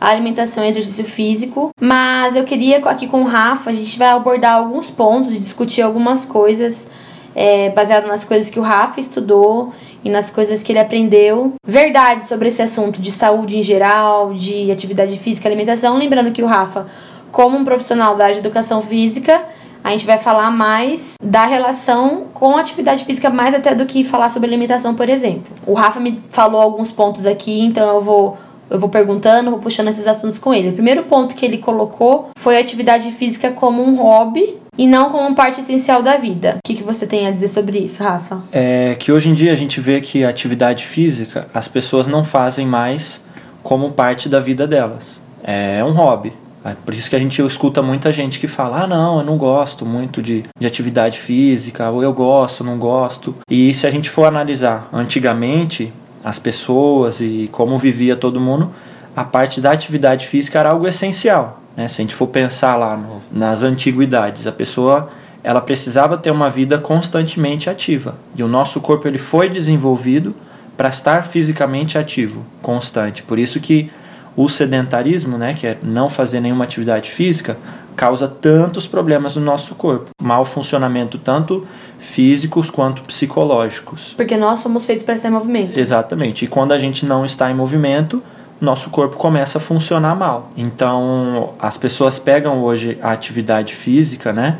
à 0.00 0.10
alimentação 0.10 0.64
e 0.64 0.68
exercício 0.68 1.04
físico. 1.04 1.70
Mas 1.80 2.36
eu 2.36 2.44
queria 2.44 2.78
aqui 2.78 3.08
com 3.08 3.22
o 3.22 3.26
Rafa, 3.26 3.70
a 3.70 3.72
gente 3.72 3.98
vai 3.98 4.10
abordar 4.10 4.54
alguns 4.54 4.88
pontos 4.90 5.34
e 5.34 5.38
discutir 5.38 5.82
algumas 5.82 6.24
coisas 6.24 6.88
é, 7.34 7.70
baseado 7.70 8.06
nas 8.06 8.24
coisas 8.24 8.48
que 8.48 8.60
o 8.60 8.62
Rafa 8.62 9.00
estudou 9.00 9.72
e 10.04 10.10
nas 10.10 10.30
coisas 10.30 10.62
que 10.62 10.70
ele 10.70 10.78
aprendeu. 10.78 11.54
Verdade 11.66 12.22
sobre 12.24 12.48
esse 12.48 12.62
assunto 12.62 13.00
de 13.00 13.10
saúde 13.10 13.58
em 13.58 13.62
geral, 13.62 14.32
de 14.34 14.70
atividade 14.70 15.18
física 15.18 15.48
e 15.48 15.50
alimentação. 15.50 15.96
Lembrando 15.96 16.30
que 16.30 16.44
o 16.44 16.46
Rafa, 16.46 16.86
como 17.32 17.56
um 17.56 17.64
profissional 17.64 18.14
da 18.14 18.24
área 18.24 18.34
de 18.34 18.40
educação 18.40 18.80
física, 18.80 19.44
a 19.88 19.92
gente 19.92 20.06
vai 20.06 20.18
falar 20.18 20.50
mais 20.50 21.14
da 21.22 21.46
relação 21.46 22.26
com 22.34 22.56
a 22.56 22.60
atividade 22.60 23.04
física, 23.04 23.30
mais 23.30 23.54
até 23.54 23.74
do 23.74 23.86
que 23.86 24.04
falar 24.04 24.28
sobre 24.28 24.46
alimentação, 24.46 24.94
por 24.94 25.08
exemplo. 25.08 25.56
O 25.66 25.72
Rafa 25.72 25.98
me 25.98 26.22
falou 26.28 26.60
alguns 26.60 26.90
pontos 26.90 27.26
aqui, 27.26 27.60
então 27.60 27.96
eu 27.96 28.02
vou 28.02 28.38
eu 28.70 28.78
vou 28.78 28.90
perguntando, 28.90 29.50
vou 29.50 29.60
puxando 29.60 29.88
esses 29.88 30.06
assuntos 30.06 30.38
com 30.38 30.52
ele. 30.52 30.68
O 30.68 30.72
primeiro 30.74 31.04
ponto 31.04 31.34
que 31.34 31.42
ele 31.42 31.56
colocou 31.56 32.28
foi 32.38 32.58
a 32.58 32.60
atividade 32.60 33.10
física 33.12 33.50
como 33.50 33.82
um 33.82 33.96
hobby 33.96 34.56
e 34.76 34.86
não 34.86 35.10
como 35.10 35.34
parte 35.34 35.62
essencial 35.62 36.02
da 36.02 36.18
vida. 36.18 36.58
O 36.58 36.68
que, 36.68 36.74
que 36.74 36.82
você 36.82 37.06
tem 37.06 37.26
a 37.26 37.30
dizer 37.30 37.48
sobre 37.48 37.78
isso, 37.78 38.02
Rafa? 38.02 38.42
É 38.52 38.94
que 38.98 39.10
hoje 39.10 39.30
em 39.30 39.32
dia 39.32 39.52
a 39.52 39.56
gente 39.56 39.80
vê 39.80 40.02
que 40.02 40.22
a 40.22 40.28
atividade 40.28 40.84
física 40.84 41.48
as 41.54 41.66
pessoas 41.66 42.06
não 42.06 42.22
fazem 42.24 42.66
mais 42.66 43.22
como 43.62 43.90
parte 43.92 44.28
da 44.28 44.38
vida 44.38 44.66
delas. 44.66 45.18
É 45.42 45.82
um 45.82 45.92
hobby. 45.92 46.34
É 46.64 46.74
por 46.74 46.92
isso 46.94 47.08
que 47.08 47.16
a 47.16 47.18
gente 47.18 47.40
escuta 47.40 47.80
muita 47.82 48.12
gente 48.12 48.38
que 48.38 48.48
fala: 48.48 48.82
ah, 48.82 48.86
não, 48.86 49.18
eu 49.18 49.24
não 49.24 49.36
gosto 49.36 49.86
muito 49.86 50.20
de, 50.20 50.44
de 50.58 50.66
atividade 50.66 51.18
física, 51.18 51.90
ou 51.90 52.02
eu 52.02 52.12
gosto, 52.12 52.64
não 52.64 52.78
gosto. 52.78 53.34
E 53.50 53.72
se 53.74 53.86
a 53.86 53.90
gente 53.90 54.10
for 54.10 54.24
analisar 54.24 54.88
antigamente 54.92 55.92
as 56.24 56.38
pessoas 56.38 57.20
e 57.20 57.48
como 57.52 57.78
vivia 57.78 58.16
todo 58.16 58.40
mundo, 58.40 58.70
a 59.16 59.24
parte 59.24 59.60
da 59.60 59.72
atividade 59.72 60.26
física 60.26 60.58
era 60.58 60.70
algo 60.70 60.86
essencial. 60.86 61.60
Né? 61.76 61.86
Se 61.88 62.00
a 62.00 62.04
gente 62.04 62.14
for 62.14 62.26
pensar 62.26 62.76
lá 62.76 62.96
no, 62.96 63.22
nas 63.32 63.62
antiguidades, 63.62 64.46
a 64.46 64.52
pessoa 64.52 65.08
ela 65.42 65.60
precisava 65.60 66.18
ter 66.18 66.30
uma 66.30 66.50
vida 66.50 66.78
constantemente 66.78 67.70
ativa. 67.70 68.16
E 68.36 68.42
o 68.42 68.48
nosso 68.48 68.80
corpo 68.80 69.06
ele 69.06 69.18
foi 69.18 69.48
desenvolvido 69.48 70.34
para 70.76 70.88
estar 70.88 71.24
fisicamente 71.24 71.96
ativo, 71.96 72.44
constante. 72.62 73.22
Por 73.22 73.38
isso 73.38 73.60
que 73.60 73.90
o 74.38 74.48
sedentarismo, 74.48 75.36
né, 75.36 75.52
que 75.52 75.66
é 75.66 75.78
não 75.82 76.08
fazer 76.08 76.38
nenhuma 76.38 76.62
atividade 76.62 77.10
física, 77.10 77.58
causa 77.96 78.28
tantos 78.28 78.86
problemas 78.86 79.34
no 79.34 79.42
nosso 79.42 79.74
corpo. 79.74 80.10
Mal 80.22 80.44
funcionamento 80.44 81.18
tanto 81.18 81.66
físicos 81.98 82.70
quanto 82.70 83.02
psicológicos. 83.02 84.14
Porque 84.16 84.36
nós 84.36 84.60
somos 84.60 84.86
feitos 84.86 85.04
para 85.04 85.16
estar 85.16 85.28
em 85.28 85.32
movimento. 85.32 85.76
Exatamente. 85.76 86.44
E 86.44 86.48
quando 86.48 86.70
a 86.70 86.78
gente 86.78 87.04
não 87.04 87.24
está 87.24 87.50
em 87.50 87.54
movimento, 87.54 88.22
nosso 88.60 88.90
corpo 88.90 89.16
começa 89.16 89.58
a 89.58 89.60
funcionar 89.60 90.14
mal. 90.14 90.52
Então, 90.56 91.54
as 91.58 91.76
pessoas 91.76 92.20
pegam 92.20 92.62
hoje 92.62 92.96
a 93.02 93.10
atividade 93.10 93.74
física, 93.74 94.32
né? 94.32 94.58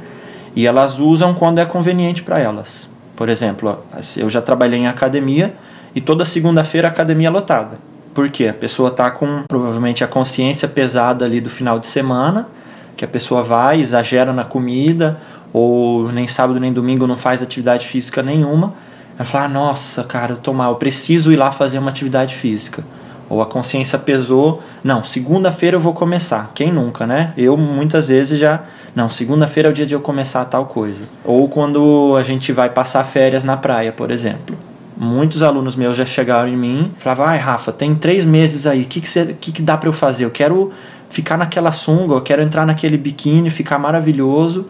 E 0.57 0.67
elas 0.67 0.99
usam 0.99 1.33
quando 1.33 1.61
é 1.61 1.65
conveniente 1.65 2.25
para 2.25 2.41
elas. 2.41 2.91
Por 3.15 3.29
exemplo, 3.29 3.79
eu 4.17 4.29
já 4.29 4.43
trabalhei 4.43 4.81
em 4.81 4.89
academia 4.89 5.55
e 5.95 6.01
toda 6.01 6.25
segunda-feira 6.25 6.89
a 6.89 6.91
academia 6.91 7.29
é 7.29 7.31
lotada. 7.31 7.79
Por 8.19 8.29
quê? 8.31 8.49
A 8.49 8.53
pessoa 8.53 8.89
está 8.89 9.13
com 9.13 9.45
provavelmente 9.47 10.03
a 10.03 10.09
consciência 10.09 10.67
pesada 10.67 11.25
ali 11.25 11.41
do 11.41 11.49
final 11.49 11.79
de 11.79 11.87
semana, 11.87 12.49
que 12.97 13.05
a 13.05 13.07
pessoa 13.07 13.45
vai, 13.45 13.81
exagera 13.81 14.33
na 14.33 14.45
comida, 14.45 15.21
ou 15.53 16.11
nem 16.11 16.27
sábado 16.27 16.59
nem 16.59 16.73
domingo 16.73 17.07
não 17.07 17.17
faz 17.17 17.41
atividade 17.41 17.87
física 17.87 18.21
nenhuma. 18.21 18.75
Ela 19.17 19.25
fala: 19.25 19.45
ah, 19.45 19.49
Nossa, 19.49 20.03
cara, 20.03 20.33
eu 20.33 20.37
tô 20.37 20.53
mal, 20.53 20.73
eu 20.73 20.77
preciso 20.79 21.31
ir 21.31 21.37
lá 21.37 21.53
fazer 21.53 21.79
uma 21.79 21.91
atividade 21.91 22.35
física. 22.35 22.83
Ou 23.31 23.41
a 23.41 23.47
consciência 23.47 23.97
pesou, 23.97 24.65
não, 24.83 25.05
segunda-feira 25.05 25.77
eu 25.77 25.81
vou 25.81 25.93
começar. 25.93 26.51
Quem 26.57 26.73
nunca, 26.73 27.07
né? 27.07 27.33
Eu 27.37 27.57
muitas 27.57 28.09
vezes 28.09 28.37
já, 28.37 28.65
não, 28.97 29.09
segunda-feira 29.09 29.69
é 29.69 29.71
o 29.71 29.73
dia 29.73 29.87
de 29.87 29.95
eu 29.95 30.01
começar 30.01 30.45
tal 30.47 30.67
coisa. 30.67 31.05
Ou 31.25 31.49
quando 31.49 32.17
a 32.19 32.25
gente 32.25 32.53
vai 32.53 32.69
passar 32.69 33.05
férias 33.05 33.45
na 33.45 33.57
praia, 33.57 33.93
por 33.93 34.11
exemplo. 34.11 34.57
Muitos 35.01 35.45
alunos 35.45 35.77
meus 35.77 35.97
já 35.97 36.05
chegaram 36.05 36.49
em 36.49 36.57
mim 36.57 36.93
e 36.97 37.01
falavam: 37.01 37.27
Ai, 37.27 37.39
Rafa, 37.39 37.71
tem 37.71 37.95
três 37.95 38.25
meses 38.25 38.67
aí, 38.67 38.83
o 38.83 38.87
que, 38.87 39.01
que, 39.01 39.35
que, 39.35 39.53
que 39.53 39.63
dá 39.63 39.77
para 39.77 39.89
eu 39.89 39.93
fazer? 39.93 40.25
Eu 40.25 40.31
quero 40.31 40.73
ficar 41.09 41.37
naquela 41.37 41.71
sunga, 41.71 42.15
eu 42.15 42.21
quero 42.21 42.43
entrar 42.43 42.67
naquele 42.67 42.99
biquíni, 42.99 43.49
ficar 43.49 43.79
maravilhoso. 43.79 44.67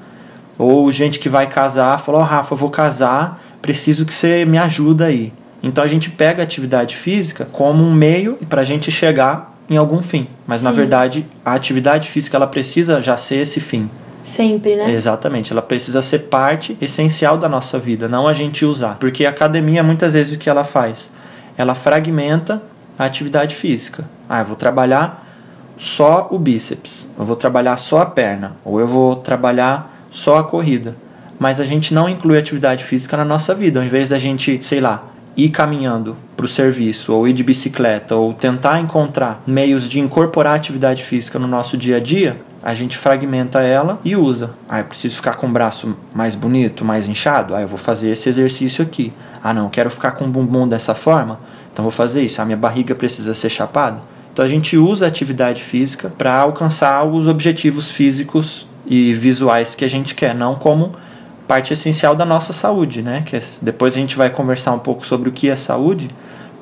Ou 0.58 0.92
gente 0.92 1.18
que 1.18 1.30
vai 1.30 1.46
casar 1.46 1.98
falou: 1.98 2.20
oh, 2.20 2.24
Rafa, 2.24 2.52
eu 2.52 2.58
vou 2.58 2.68
casar, 2.68 3.42
preciso 3.62 4.04
que 4.04 4.12
você 4.12 4.44
me 4.44 4.58
ajuda 4.58 5.06
aí. 5.06 5.32
Então 5.62 5.82
a 5.82 5.86
gente 5.86 6.10
pega 6.10 6.42
a 6.42 6.44
atividade 6.44 6.94
física 6.94 7.46
como 7.50 7.82
um 7.82 7.92
meio 7.92 8.38
para 8.50 8.60
a 8.60 8.64
gente 8.64 8.90
chegar 8.90 9.56
em 9.68 9.78
algum 9.78 10.02
fim. 10.02 10.28
Mas 10.46 10.60
Sim. 10.60 10.64
na 10.66 10.72
verdade 10.72 11.26
a 11.44 11.54
atividade 11.54 12.10
física 12.10 12.36
ela 12.36 12.46
precisa 12.46 13.00
já 13.00 13.16
ser 13.16 13.36
esse 13.36 13.60
fim. 13.60 13.88
Sempre, 14.28 14.76
né? 14.76 14.90
Exatamente, 14.92 15.52
ela 15.52 15.62
precisa 15.62 16.02
ser 16.02 16.20
parte 16.20 16.76
essencial 16.80 17.38
da 17.38 17.48
nossa 17.48 17.78
vida, 17.78 18.06
não 18.08 18.28
a 18.28 18.32
gente 18.32 18.64
usar. 18.64 18.96
Porque 19.00 19.24
a 19.24 19.30
academia 19.30 19.82
muitas 19.82 20.12
vezes 20.12 20.34
o 20.34 20.38
que 20.38 20.50
ela 20.50 20.64
faz? 20.64 21.10
Ela 21.56 21.74
fragmenta 21.74 22.62
a 22.98 23.06
atividade 23.06 23.54
física. 23.54 24.04
Ah, 24.28 24.40
eu 24.40 24.44
vou 24.44 24.56
trabalhar 24.56 25.26
só 25.78 26.28
o 26.30 26.38
bíceps, 26.38 27.08
eu 27.18 27.24
vou 27.24 27.36
trabalhar 27.36 27.76
só 27.78 28.02
a 28.02 28.06
perna, 28.06 28.56
ou 28.64 28.78
eu 28.78 28.86
vou 28.86 29.16
trabalhar 29.16 30.06
só 30.10 30.38
a 30.38 30.44
corrida. 30.44 30.94
Mas 31.38 31.58
a 31.58 31.64
gente 31.64 31.94
não 31.94 32.08
inclui 32.08 32.36
atividade 32.36 32.84
física 32.84 33.16
na 33.16 33.24
nossa 33.24 33.54
vida. 33.54 33.78
Ao 33.78 33.86
invés 33.86 34.08
da 34.08 34.18
gente, 34.18 34.62
sei 34.62 34.80
lá, 34.80 35.04
ir 35.36 35.50
caminhando 35.50 36.16
para 36.36 36.44
o 36.44 36.48
serviço, 36.48 37.14
ou 37.14 37.28
ir 37.28 37.32
de 37.32 37.44
bicicleta, 37.44 38.16
ou 38.16 38.34
tentar 38.34 38.80
encontrar 38.80 39.40
meios 39.46 39.88
de 39.88 40.00
incorporar 40.00 40.56
atividade 40.56 41.04
física 41.04 41.38
no 41.38 41.46
nosso 41.46 41.76
dia 41.76 41.96
a 41.96 42.00
dia, 42.00 42.40
a 42.62 42.74
gente 42.74 42.98
fragmenta 42.98 43.60
ela 43.60 44.00
e 44.04 44.16
usa. 44.16 44.50
Ah, 44.68 44.80
eu 44.80 44.84
preciso 44.84 45.16
ficar 45.16 45.34
com 45.34 45.46
o 45.46 45.50
braço 45.50 45.96
mais 46.12 46.34
bonito, 46.34 46.84
mais 46.84 47.08
inchado? 47.08 47.54
Ah, 47.54 47.62
eu 47.62 47.68
vou 47.68 47.78
fazer 47.78 48.10
esse 48.10 48.28
exercício 48.28 48.84
aqui. 48.84 49.12
Ah, 49.42 49.54
não, 49.54 49.68
quero 49.68 49.90
ficar 49.90 50.12
com 50.12 50.24
o 50.24 50.28
bumbum 50.28 50.66
dessa 50.66 50.94
forma? 50.94 51.40
Então 51.72 51.82
vou 51.82 51.92
fazer 51.92 52.22
isso. 52.22 52.42
A 52.42 52.44
minha 52.44 52.56
barriga 52.56 52.94
precisa 52.94 53.34
ser 53.34 53.48
chapada? 53.48 54.02
Então 54.32 54.44
a 54.44 54.48
gente 54.48 54.76
usa 54.76 55.04
a 55.04 55.08
atividade 55.08 55.62
física 55.62 56.12
para 56.16 56.36
alcançar 56.38 57.04
os 57.04 57.26
objetivos 57.26 57.90
físicos 57.90 58.66
e 58.86 59.12
visuais 59.12 59.74
que 59.74 59.84
a 59.84 59.88
gente 59.88 60.14
quer, 60.14 60.34
não 60.34 60.54
como 60.54 60.92
parte 61.46 61.72
essencial 61.72 62.14
da 62.14 62.24
nossa 62.24 62.52
saúde, 62.52 63.02
né? 63.02 63.22
Que 63.24 63.36
é, 63.36 63.42
depois 63.60 63.94
a 63.94 63.98
gente 63.98 64.16
vai 64.16 64.30
conversar 64.30 64.72
um 64.72 64.78
pouco 64.78 65.06
sobre 65.06 65.28
o 65.28 65.32
que 65.32 65.48
é 65.48 65.56
saúde, 65.56 66.10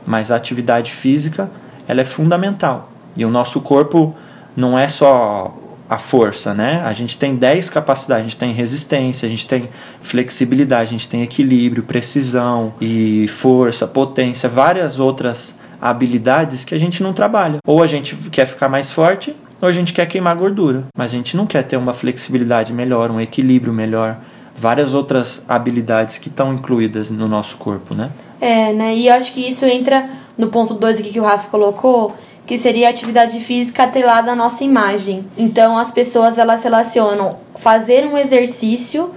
mas 0.06 0.30
a 0.30 0.36
atividade 0.36 0.92
física 0.92 1.50
ela 1.88 2.00
é 2.00 2.04
fundamental. 2.04 2.90
E 3.16 3.24
o 3.24 3.30
nosso 3.30 3.60
corpo 3.60 4.14
não 4.56 4.78
é 4.78 4.88
só 4.88 5.54
a 5.88 5.98
força, 5.98 6.52
né? 6.52 6.82
A 6.84 6.92
gente 6.92 7.16
tem 7.16 7.36
10 7.36 7.70
capacidades, 7.70 8.20
a 8.20 8.28
gente 8.28 8.36
tem 8.36 8.52
resistência, 8.52 9.26
a 9.26 9.30
gente 9.30 9.46
tem 9.46 9.68
flexibilidade, 10.00 10.88
a 10.88 10.92
gente 10.92 11.08
tem 11.08 11.22
equilíbrio, 11.22 11.82
precisão 11.82 12.74
e 12.80 13.28
força, 13.28 13.86
potência, 13.86 14.48
várias 14.48 14.98
outras 14.98 15.54
habilidades 15.80 16.64
que 16.64 16.74
a 16.74 16.78
gente 16.78 17.02
não 17.02 17.12
trabalha. 17.12 17.58
Ou 17.66 17.82
a 17.82 17.86
gente 17.86 18.16
quer 18.30 18.46
ficar 18.46 18.68
mais 18.68 18.90
forte, 18.90 19.34
ou 19.60 19.68
a 19.68 19.72
gente 19.72 19.92
quer 19.92 20.06
queimar 20.06 20.36
gordura, 20.36 20.84
mas 20.96 21.12
a 21.12 21.16
gente 21.16 21.36
não 21.36 21.46
quer 21.46 21.62
ter 21.62 21.76
uma 21.76 21.94
flexibilidade 21.94 22.72
melhor, 22.72 23.10
um 23.10 23.20
equilíbrio 23.20 23.72
melhor, 23.72 24.18
várias 24.56 24.94
outras 24.94 25.42
habilidades 25.48 26.18
que 26.18 26.28
estão 26.28 26.52
incluídas 26.52 27.10
no 27.10 27.28
nosso 27.28 27.56
corpo, 27.56 27.94
né? 27.94 28.10
É, 28.40 28.72
né? 28.72 28.96
E 28.96 29.06
eu 29.06 29.14
acho 29.14 29.32
que 29.32 29.46
isso 29.46 29.64
entra 29.64 30.08
no 30.36 30.48
ponto 30.48 30.74
2 30.74 31.00
aqui 31.00 31.10
que 31.10 31.20
o 31.20 31.22
Rafa 31.22 31.48
colocou, 31.48 32.14
que 32.46 32.56
seria 32.56 32.86
a 32.86 32.90
atividade 32.90 33.40
física 33.40 33.82
atrelada 33.82 34.32
à 34.32 34.36
nossa 34.36 34.62
imagem. 34.62 35.24
Então 35.36 35.76
as 35.76 35.90
pessoas 35.90 36.38
elas 36.38 36.62
relacionam 36.62 37.38
fazer 37.56 38.06
um 38.06 38.16
exercício 38.16 39.12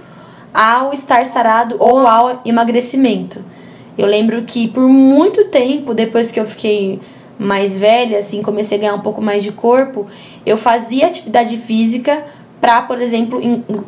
ao 0.52 0.92
estar 0.92 1.24
sarado 1.26 1.76
ou 1.78 2.06
ao 2.06 2.42
emagrecimento. 2.44 3.42
Eu 3.96 4.06
lembro 4.06 4.42
que 4.42 4.68
por 4.68 4.88
muito 4.88 5.44
tempo, 5.44 5.94
depois 5.94 6.32
que 6.32 6.40
eu 6.40 6.46
fiquei 6.46 7.00
mais 7.38 7.78
velha, 7.78 8.18
assim, 8.18 8.42
comecei 8.42 8.76
a 8.76 8.80
ganhar 8.80 8.94
um 8.94 9.00
pouco 9.00 9.22
mais 9.22 9.44
de 9.44 9.52
corpo, 9.52 10.06
eu 10.44 10.56
fazia 10.56 11.06
atividade 11.06 11.56
física 11.56 12.24
para, 12.60 12.82
por 12.82 13.00
exemplo, 13.00 13.40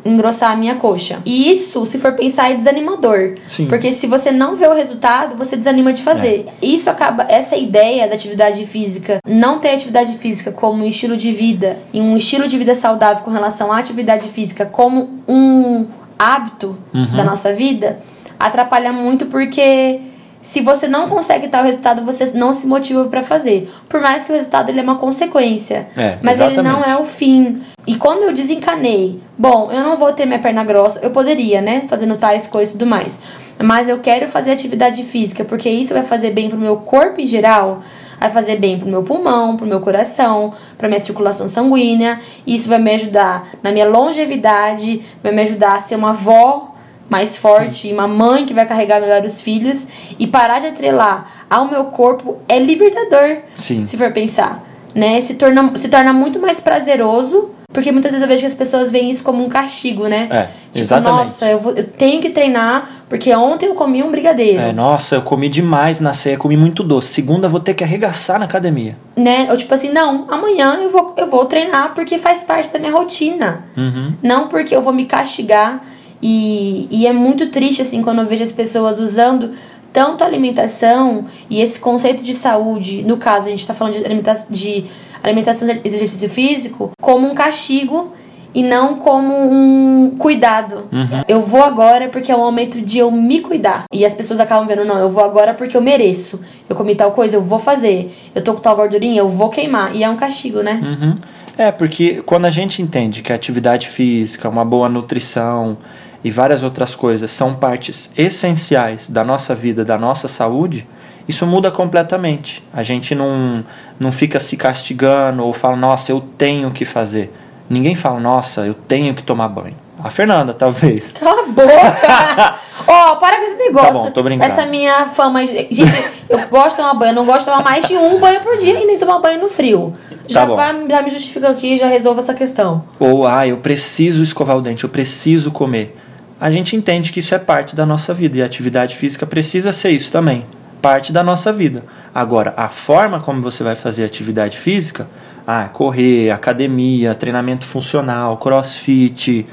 engrossar 0.03 0.51
a 0.51 0.55
minha 0.55 0.75
coxa. 0.75 1.19
E 1.25 1.51
isso, 1.51 1.85
se 1.85 1.99
for 1.99 2.13
pensar, 2.13 2.51
é 2.51 2.55
desanimador. 2.55 3.35
Sim. 3.45 3.67
Porque 3.67 3.91
se 3.91 4.07
você 4.07 4.31
não 4.31 4.55
vê 4.55 4.67
o 4.67 4.73
resultado, 4.73 5.35
você 5.35 5.55
desanima 5.55 5.93
de 5.93 6.01
fazer. 6.01 6.47
É. 6.47 6.65
Isso 6.65 6.89
acaba, 6.89 7.25
essa 7.29 7.55
ideia 7.55 8.07
da 8.07 8.15
atividade 8.15 8.65
física, 8.65 9.19
não 9.27 9.59
ter 9.59 9.69
atividade 9.69 10.17
física 10.17 10.51
como 10.51 10.83
um 10.83 10.87
estilo 10.87 11.15
de 11.15 11.31
vida 11.31 11.77
e 11.93 12.01
um 12.01 12.17
estilo 12.17 12.47
de 12.47 12.57
vida 12.57 12.73
saudável 12.73 13.23
com 13.23 13.31
relação 13.31 13.71
à 13.71 13.77
atividade 13.77 14.27
física 14.29 14.65
como 14.65 15.19
um 15.27 15.85
hábito 16.17 16.77
uhum. 16.93 17.15
da 17.15 17.23
nossa 17.23 17.53
vida, 17.53 17.99
atrapalha 18.39 18.91
muito 18.91 19.27
porque 19.27 19.99
se 20.41 20.59
você 20.61 20.87
não 20.87 21.07
consegue 21.07 21.47
tal 21.47 21.63
resultado, 21.63 22.03
você 22.03 22.31
não 22.33 22.53
se 22.53 22.67
motiva 22.67 23.05
para 23.05 23.21
fazer. 23.21 23.71
Por 23.87 24.01
mais 24.01 24.25
que 24.25 24.31
o 24.31 24.35
resultado 24.35 24.69
ele 24.69 24.79
é 24.79 24.83
uma 24.83 24.97
consequência. 24.97 25.87
É, 25.95 26.17
mas 26.21 26.33
exatamente. 26.33 26.59
ele 26.59 26.67
não 26.67 26.83
é 26.83 26.97
o 26.97 27.05
fim. 27.05 27.61
E 27.85 27.95
quando 27.95 28.23
eu 28.23 28.33
desencanei, 28.33 29.19
bom, 29.37 29.69
eu 29.71 29.83
não 29.83 29.97
vou 29.97 30.13
ter 30.13 30.25
minha 30.25 30.39
perna 30.39 30.63
grossa, 30.63 30.99
eu 31.03 31.11
poderia, 31.11 31.61
né? 31.61 31.83
Fazendo 31.89 32.15
tais 32.15 32.47
coisas 32.47 32.73
e 32.73 32.77
tudo 32.77 32.89
mais. 32.89 33.19
Mas 33.61 33.89
eu 33.89 33.99
quero 33.99 34.27
fazer 34.27 34.51
atividade 34.51 35.03
física, 35.03 35.43
porque 35.43 35.69
isso 35.69 35.93
vai 35.93 36.03
fazer 36.03 36.31
bem 36.31 36.49
pro 36.49 36.57
meu 36.57 36.77
corpo 36.77 37.19
em 37.19 37.25
geral, 37.25 37.81
vai 38.19 38.31
fazer 38.31 38.57
bem 38.57 38.79
pro 38.79 38.87
meu 38.87 39.03
pulmão, 39.03 39.57
pro 39.57 39.67
meu 39.67 39.81
coração, 39.81 40.53
pra 40.77 40.87
minha 40.87 40.99
circulação 40.99 41.49
sanguínea. 41.49 42.21
Isso 42.47 42.69
vai 42.69 42.79
me 42.79 42.93
ajudar 42.95 43.49
na 43.61 43.71
minha 43.71 43.87
longevidade, 43.87 45.03
vai 45.21 45.33
me 45.33 45.41
ajudar 45.41 45.75
a 45.75 45.81
ser 45.81 45.95
uma 45.95 46.11
avó 46.11 46.73
mais 47.09 47.37
forte, 47.37 47.91
uma 47.91 48.07
mãe 48.07 48.45
que 48.45 48.53
vai 48.53 48.65
carregar 48.65 49.01
melhor 49.01 49.23
os 49.25 49.41
filhos 49.41 49.85
e 50.17 50.25
parar 50.25 50.59
de 50.59 50.67
atrelar 50.67 51.45
ao 51.49 51.69
meu 51.69 51.85
corpo 51.85 52.37
é 52.47 52.57
libertador, 52.57 53.39
Sim. 53.55 53.85
se 53.85 53.97
for 53.97 54.11
pensar, 54.11 54.63
né? 54.95 55.19
Se 55.21 55.33
torna, 55.35 55.77
se 55.77 55.89
torna 55.89 56.13
muito 56.13 56.39
mais 56.39 56.59
prazeroso, 56.59 57.51
porque 57.73 57.91
muitas 57.91 58.11
vezes 58.11 58.21
eu 58.21 58.27
vejo 58.27 58.41
que 58.41 58.47
as 58.47 58.53
pessoas 58.53 58.91
veem 58.91 59.09
isso 59.09 59.23
como 59.23 59.43
um 59.43 59.49
castigo, 59.49 60.07
né? 60.07 60.27
É, 60.29 60.41
tipo, 60.71 60.79
exatamente. 60.85 61.25
nossa, 61.25 61.47
eu, 61.47 61.59
vou, 61.59 61.73
eu 61.73 61.85
tenho 61.85 62.21
que 62.21 62.29
treinar 62.29 63.03
porque 63.09 63.33
ontem 63.35 63.65
eu 63.65 63.73
comi 63.73 64.03
um 64.03 64.11
brigadeiro. 64.11 64.59
É, 64.59 64.71
nossa, 64.71 65.15
eu 65.15 65.21
comi 65.23 65.49
demais 65.49 65.99
na 65.99 66.13
ceia, 66.13 66.37
comi 66.37 66.55
muito 66.55 66.83
doce. 66.83 67.07
Segunda 67.09 67.47
eu 67.47 67.51
vou 67.51 67.59
ter 67.59 67.73
que 67.73 67.83
arregaçar 67.83 68.37
na 68.37 68.45
academia. 68.45 68.95
Né? 69.15 69.47
Ou 69.49 69.57
tipo 69.57 69.73
assim, 69.73 69.89
não, 69.89 70.27
amanhã 70.29 70.79
eu 70.81 70.89
vou, 70.89 71.15
eu 71.17 71.29
vou 71.29 71.45
treinar 71.45 71.93
porque 71.95 72.17
faz 72.19 72.43
parte 72.43 72.71
da 72.71 72.77
minha 72.77 72.91
rotina. 72.91 73.65
Uhum. 73.75 74.13
Não 74.21 74.47
porque 74.47 74.75
eu 74.75 74.81
vou 74.81 74.93
me 74.93 75.05
castigar 75.05 75.83
e, 76.21 76.87
e 76.89 77.05
é 77.05 77.11
muito 77.11 77.47
triste, 77.47 77.81
assim, 77.81 78.01
quando 78.01 78.19
eu 78.19 78.25
vejo 78.25 78.45
as 78.45 78.51
pessoas 78.51 78.97
usando 78.97 79.51
tanto 79.91 80.23
a 80.23 80.27
alimentação 80.27 81.25
e 81.49 81.61
esse 81.61 81.79
conceito 81.79 82.23
de 82.23 82.33
saúde, 82.33 83.03
no 83.03 83.17
caso, 83.17 83.47
a 83.47 83.49
gente 83.49 83.59
está 83.59 83.73
falando 83.73 83.93
de, 83.93 84.05
alimenta 84.05 84.45
de 84.49 84.85
alimentação 85.23 85.67
e 85.67 85.81
exercício 85.83 86.29
físico, 86.29 86.91
como 87.01 87.27
um 87.27 87.33
castigo 87.33 88.13
e 88.53 88.61
não 88.61 88.97
como 88.97 89.33
um 89.33 90.15
cuidado. 90.17 90.87
Uhum. 90.91 91.23
Eu 91.27 91.41
vou 91.41 91.63
agora 91.63 92.09
porque 92.09 92.31
é 92.31 92.35
o 92.35 92.39
momento 92.39 92.79
de 92.81 92.99
eu 92.99 93.09
me 93.09 93.39
cuidar. 93.39 93.85
E 93.91 94.05
as 94.05 94.13
pessoas 94.13 94.39
acabam 94.39 94.67
vendo, 94.67 94.85
não, 94.85 94.97
eu 94.99 95.09
vou 95.09 95.23
agora 95.23 95.53
porque 95.53 95.75
eu 95.75 95.81
mereço. 95.81 96.39
Eu 96.69 96.75
comi 96.75 96.93
tal 96.93 97.11
coisa, 97.11 97.37
eu 97.37 97.41
vou 97.41 97.57
fazer. 97.57 98.15
Eu 98.35 98.43
tô 98.43 98.53
com 98.53 98.59
tal 98.59 98.75
gordurinha, 98.75 99.19
eu 99.19 99.29
vou 99.29 99.49
queimar. 99.49 99.95
E 99.95 100.03
é 100.03 100.09
um 100.09 100.15
castigo, 100.15 100.61
né? 100.61 100.79
Uhum. 100.83 101.17
É, 101.57 101.71
porque 101.71 102.21
quando 102.25 102.45
a 102.45 102.49
gente 102.49 102.81
entende 102.81 103.21
que 103.21 103.31
a 103.31 103.35
atividade 103.35 103.87
física, 103.87 104.49
uma 104.49 104.65
boa 104.65 104.89
nutrição, 104.89 105.77
e 106.23 106.31
várias 106.31 106.63
outras 106.63 106.95
coisas 106.95 107.29
são 107.31 107.53
partes 107.53 108.09
essenciais 108.17 109.09
da 109.09 109.23
nossa 109.23 109.53
vida, 109.53 109.83
da 109.83 109.97
nossa 109.97 110.27
saúde, 110.27 110.87
isso 111.27 111.45
muda 111.45 111.71
completamente. 111.71 112.63
A 112.73 112.83
gente 112.83 113.15
não, 113.15 113.63
não 113.99 114.11
fica 114.11 114.39
se 114.39 114.57
castigando 114.57 115.45
ou 115.45 115.53
fala, 115.53 115.75
nossa, 115.75 116.11
eu 116.11 116.21
tenho 116.37 116.71
que 116.71 116.85
fazer. 116.85 117.33
Ninguém 117.69 117.95
fala, 117.95 118.19
nossa, 118.19 118.61
eu 118.65 118.73
tenho 118.73 119.13
que 119.13 119.23
tomar 119.23 119.47
banho. 119.47 119.75
A 120.03 120.09
Fernanda, 120.09 120.53
talvez. 120.53 121.13
Cala 121.17 121.43
a 121.43 121.45
boca! 121.45 122.55
Ó, 122.85 123.13
oh, 123.13 123.15
para 123.17 123.37
com 123.37 123.43
esse 123.43 123.55
negócio. 123.55 123.93
Tá 123.93 123.99
bom, 123.99 124.11
tô 124.11 124.23
brincando. 124.23 124.51
Essa 124.51 124.65
minha 124.65 125.05
fama. 125.07 125.45
Gente, 125.45 125.85
eu 126.27 126.47
gosto 126.49 126.71
de 126.71 126.75
tomar 126.77 126.93
banho, 126.95 127.11
eu 127.11 127.15
não 127.15 127.25
gosto 127.25 127.39
de 127.39 127.45
tomar 127.45 127.63
mais 127.63 127.87
de 127.87 127.95
um 127.95 128.19
banho 128.19 128.41
por 128.41 128.57
dia 128.57 128.81
e 128.81 128.85
nem 128.85 128.97
tomar 128.97 129.19
banho 129.19 129.39
no 129.39 129.47
frio. 129.47 129.93
Já, 130.27 130.41
Tá 130.41 130.45
bom. 130.47 130.55
vai, 130.55 130.89
já 130.89 131.01
me 131.01 131.09
justifica 131.09 131.49
aqui, 131.49 131.77
já 131.77 131.87
resolva 131.87 132.19
essa 132.19 132.33
questão. 132.33 132.83
Ou, 132.99 133.25
ah, 133.25 133.47
eu 133.47 133.57
preciso 133.57 134.21
escovar 134.23 134.57
o 134.57 134.61
dente, 134.61 134.83
eu 134.83 134.89
preciso 134.89 135.51
comer. 135.51 135.95
A 136.39 136.51
gente 136.51 136.75
entende 136.75 137.11
que 137.11 137.21
isso 137.21 137.33
é 137.33 137.39
parte 137.39 137.75
da 137.75 137.85
nossa 137.85 138.13
vida 138.13 138.37
e 138.37 138.41
a 138.41 138.45
atividade 138.45 138.95
física 138.97 139.25
precisa 139.25 139.71
ser 139.71 139.91
isso 139.91 140.11
também, 140.11 140.45
parte 140.83 141.13
da 141.13 141.23
nossa 141.23 141.53
vida. 141.53 141.85
Agora, 142.13 142.53
a 142.57 142.67
forma 142.67 143.21
como 143.21 143.41
você 143.41 143.63
vai 143.63 143.73
fazer 143.73 144.03
atividade 144.03 144.57
física, 144.57 145.07
ah, 145.47 145.69
correr, 145.69 146.29
academia, 146.29 147.15
treinamento 147.15 147.65
funcional, 147.65 148.35
crossfit, 148.35 149.47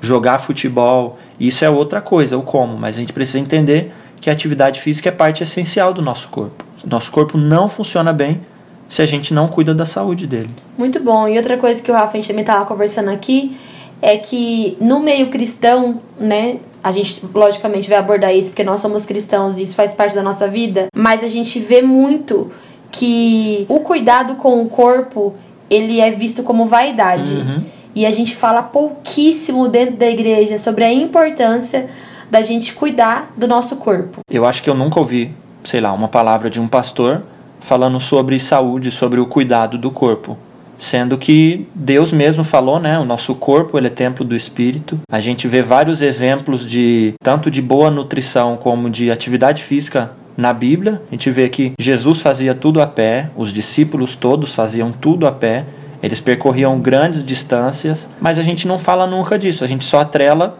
jogar 0.00 0.38
futebol, 0.38 1.18
isso 1.40 1.64
é 1.64 1.68
outra 1.68 2.00
coisa, 2.00 2.38
o 2.38 2.42
como, 2.42 2.78
mas 2.78 2.94
a 2.94 3.00
gente 3.00 3.12
precisa 3.12 3.40
entender 3.40 3.92
que 4.20 4.30
a 4.30 4.32
atividade 4.32 4.80
física 4.80 5.08
é 5.08 5.12
parte 5.12 5.42
essencial 5.42 5.92
do 5.92 6.00
nosso 6.00 6.28
corpo. 6.28 6.64
Nosso 6.88 7.10
corpo 7.10 7.36
não 7.36 7.68
funciona 7.68 8.12
bem 8.12 8.40
se 8.88 9.02
a 9.02 9.06
gente 9.06 9.34
não 9.34 9.48
cuida 9.48 9.74
da 9.74 9.84
saúde 9.84 10.24
dele. 10.24 10.50
Muito 10.78 11.00
bom. 11.00 11.26
E 11.26 11.36
outra 11.36 11.56
coisa 11.56 11.82
que 11.82 11.90
o 11.90 11.94
Rafa 11.94 12.12
a 12.12 12.20
gente 12.20 12.28
também 12.28 12.44
tava 12.44 12.64
conversando 12.64 13.10
aqui 13.10 13.56
é 14.00 14.16
que 14.16 14.76
no 14.80 15.00
meio 15.00 15.30
cristão, 15.30 16.00
né? 16.18 16.58
A 16.82 16.92
gente 16.92 17.20
logicamente 17.34 17.88
vai 17.88 17.98
abordar 17.98 18.32
isso 18.34 18.50
porque 18.50 18.62
nós 18.62 18.80
somos 18.80 19.04
cristãos 19.04 19.58
e 19.58 19.62
isso 19.62 19.74
faz 19.74 19.92
parte 19.92 20.14
da 20.14 20.22
nossa 20.22 20.46
vida, 20.46 20.86
mas 20.94 21.24
a 21.24 21.26
gente 21.26 21.58
vê 21.58 21.82
muito 21.82 22.50
que 22.92 23.66
o 23.68 23.80
cuidado 23.80 24.36
com 24.36 24.62
o 24.62 24.68
corpo, 24.68 25.34
ele 25.68 26.00
é 26.00 26.10
visto 26.12 26.42
como 26.44 26.66
vaidade. 26.66 27.34
Uhum. 27.34 27.62
E 27.94 28.06
a 28.06 28.10
gente 28.10 28.36
fala 28.36 28.62
pouquíssimo 28.62 29.68
dentro 29.68 29.96
da 29.96 30.08
igreja 30.08 30.58
sobre 30.58 30.84
a 30.84 30.92
importância 30.92 31.88
da 32.30 32.40
gente 32.40 32.72
cuidar 32.74 33.32
do 33.36 33.48
nosso 33.48 33.76
corpo. 33.76 34.20
Eu 34.30 34.44
acho 34.44 34.62
que 34.62 34.68
eu 34.68 34.74
nunca 34.74 35.00
ouvi, 35.00 35.34
sei 35.64 35.80
lá, 35.80 35.92
uma 35.92 36.08
palavra 36.08 36.50
de 36.50 36.60
um 36.60 36.68
pastor 36.68 37.22
falando 37.58 37.98
sobre 37.98 38.38
saúde, 38.38 38.90
sobre 38.90 39.18
o 39.18 39.26
cuidado 39.26 39.78
do 39.78 39.90
corpo. 39.90 40.36
Sendo 40.78 41.16
que 41.16 41.66
Deus 41.74 42.12
mesmo 42.12 42.44
falou, 42.44 42.78
né? 42.78 42.98
O 42.98 43.04
nosso 43.04 43.34
corpo 43.34 43.78
ele 43.78 43.86
é 43.86 43.90
templo 43.90 44.24
do 44.24 44.36
Espírito. 44.36 44.98
A 45.10 45.20
gente 45.20 45.48
vê 45.48 45.62
vários 45.62 46.02
exemplos 46.02 46.66
de 46.66 47.14
tanto 47.22 47.50
de 47.50 47.62
boa 47.62 47.90
nutrição 47.90 48.56
como 48.56 48.90
de 48.90 49.10
atividade 49.10 49.62
física 49.62 50.10
na 50.36 50.52
Bíblia. 50.52 51.00
A 51.08 51.14
gente 51.14 51.30
vê 51.30 51.48
que 51.48 51.72
Jesus 51.78 52.20
fazia 52.20 52.54
tudo 52.54 52.82
a 52.82 52.86
pé, 52.86 53.30
os 53.36 53.52
discípulos 53.52 54.14
todos 54.14 54.54
faziam 54.54 54.92
tudo 54.92 55.26
a 55.26 55.32
pé. 55.32 55.64
Eles 56.02 56.20
percorriam 56.20 56.78
grandes 56.78 57.24
distâncias, 57.24 58.08
mas 58.20 58.38
a 58.38 58.42
gente 58.42 58.68
não 58.68 58.78
fala 58.78 59.06
nunca 59.06 59.38
disso. 59.38 59.64
A 59.64 59.66
gente 59.66 59.84
só 59.84 60.00
atrela 60.00 60.58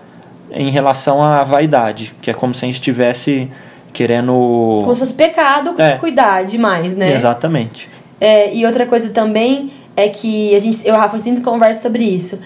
em 0.51 0.71
relação 0.71 1.23
à 1.23 1.43
vaidade, 1.43 2.15
que 2.23 2.31
é 2.31 2.35
como 2.35 2.55
se 2.55 2.65
a 2.65 2.67
gente 2.67 2.77
estivesse 2.77 3.51
querendo. 3.93 4.33
Como 4.83 4.95
se 4.95 5.01
fosse 5.01 5.15
pecado 5.15 5.75
É. 5.79 5.93
se 5.93 5.99
cuidar 5.99 6.43
demais, 6.45 6.97
né? 6.97 7.13
Exatamente. 7.13 7.89
É, 8.19 8.55
e 8.55 8.65
outra 8.65 8.87
coisa 8.87 9.11
também 9.11 9.71
é 9.97 10.09
que 10.09 10.55
a 10.55 10.59
gente, 10.59 10.87
eu 10.87 10.95
e 10.95 10.97
o 10.97 11.01
Rafa, 11.01 11.21
sempre 11.21 11.43
conversa 11.43 11.83
sobre 11.83 12.05
isso. 12.05 12.39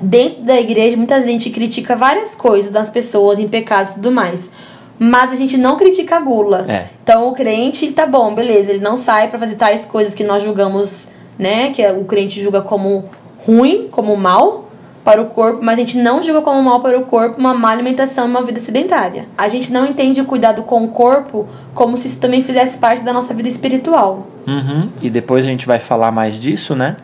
Dentro 0.00 0.42
da 0.42 0.60
igreja, 0.60 0.96
muita 0.96 1.20
gente 1.22 1.50
critica 1.50 1.96
várias 1.96 2.34
coisas 2.34 2.70
das 2.70 2.88
pessoas 2.88 3.38
em 3.38 3.48
pecados 3.48 3.92
e 3.92 3.94
tudo 3.96 4.12
mais. 4.12 4.50
Mas 4.98 5.32
a 5.32 5.36
gente 5.36 5.56
não 5.56 5.76
critica 5.76 6.16
a 6.16 6.20
gula. 6.20 6.64
É. 6.68 6.86
Então 7.02 7.28
o 7.28 7.32
crente, 7.32 7.92
tá 7.92 8.06
bom, 8.06 8.34
beleza, 8.34 8.72
ele 8.72 8.82
não 8.82 8.96
sai 8.96 9.28
pra 9.28 9.38
fazer 9.38 9.56
tais 9.56 9.84
coisas 9.84 10.14
que 10.14 10.22
nós 10.22 10.42
julgamos, 10.42 11.08
né? 11.38 11.70
Que 11.70 11.84
o 11.90 12.04
crente 12.04 12.40
julga 12.40 12.62
como 12.62 13.04
ruim, 13.44 13.88
como 13.90 14.16
mal 14.16 14.63
para 15.04 15.20
o 15.20 15.26
corpo, 15.26 15.62
mas 15.62 15.78
a 15.78 15.82
gente 15.82 15.98
não 15.98 16.22
julga 16.22 16.40
como 16.40 16.62
mal 16.62 16.80
para 16.80 16.98
o 16.98 17.02
corpo 17.02 17.38
uma 17.38 17.52
má 17.52 17.70
alimentação 17.70 18.26
e 18.26 18.30
uma 18.30 18.42
vida 18.42 18.58
sedentária. 18.58 19.26
A 19.36 19.48
gente 19.48 19.70
não 19.70 19.86
entende 19.86 20.20
o 20.20 20.24
cuidado 20.24 20.62
com 20.62 20.82
o 20.82 20.88
corpo 20.88 21.46
como 21.74 21.96
se 21.96 22.06
isso 22.06 22.18
também 22.18 22.42
fizesse 22.42 22.78
parte 22.78 23.04
da 23.04 23.12
nossa 23.12 23.34
vida 23.34 23.48
espiritual. 23.48 24.26
Uhum. 24.46 24.88
E 25.02 25.10
depois 25.10 25.44
a 25.44 25.48
gente 25.48 25.66
vai 25.66 25.78
falar 25.78 26.10
mais 26.10 26.40
disso, 26.40 26.74
né? 26.74 26.96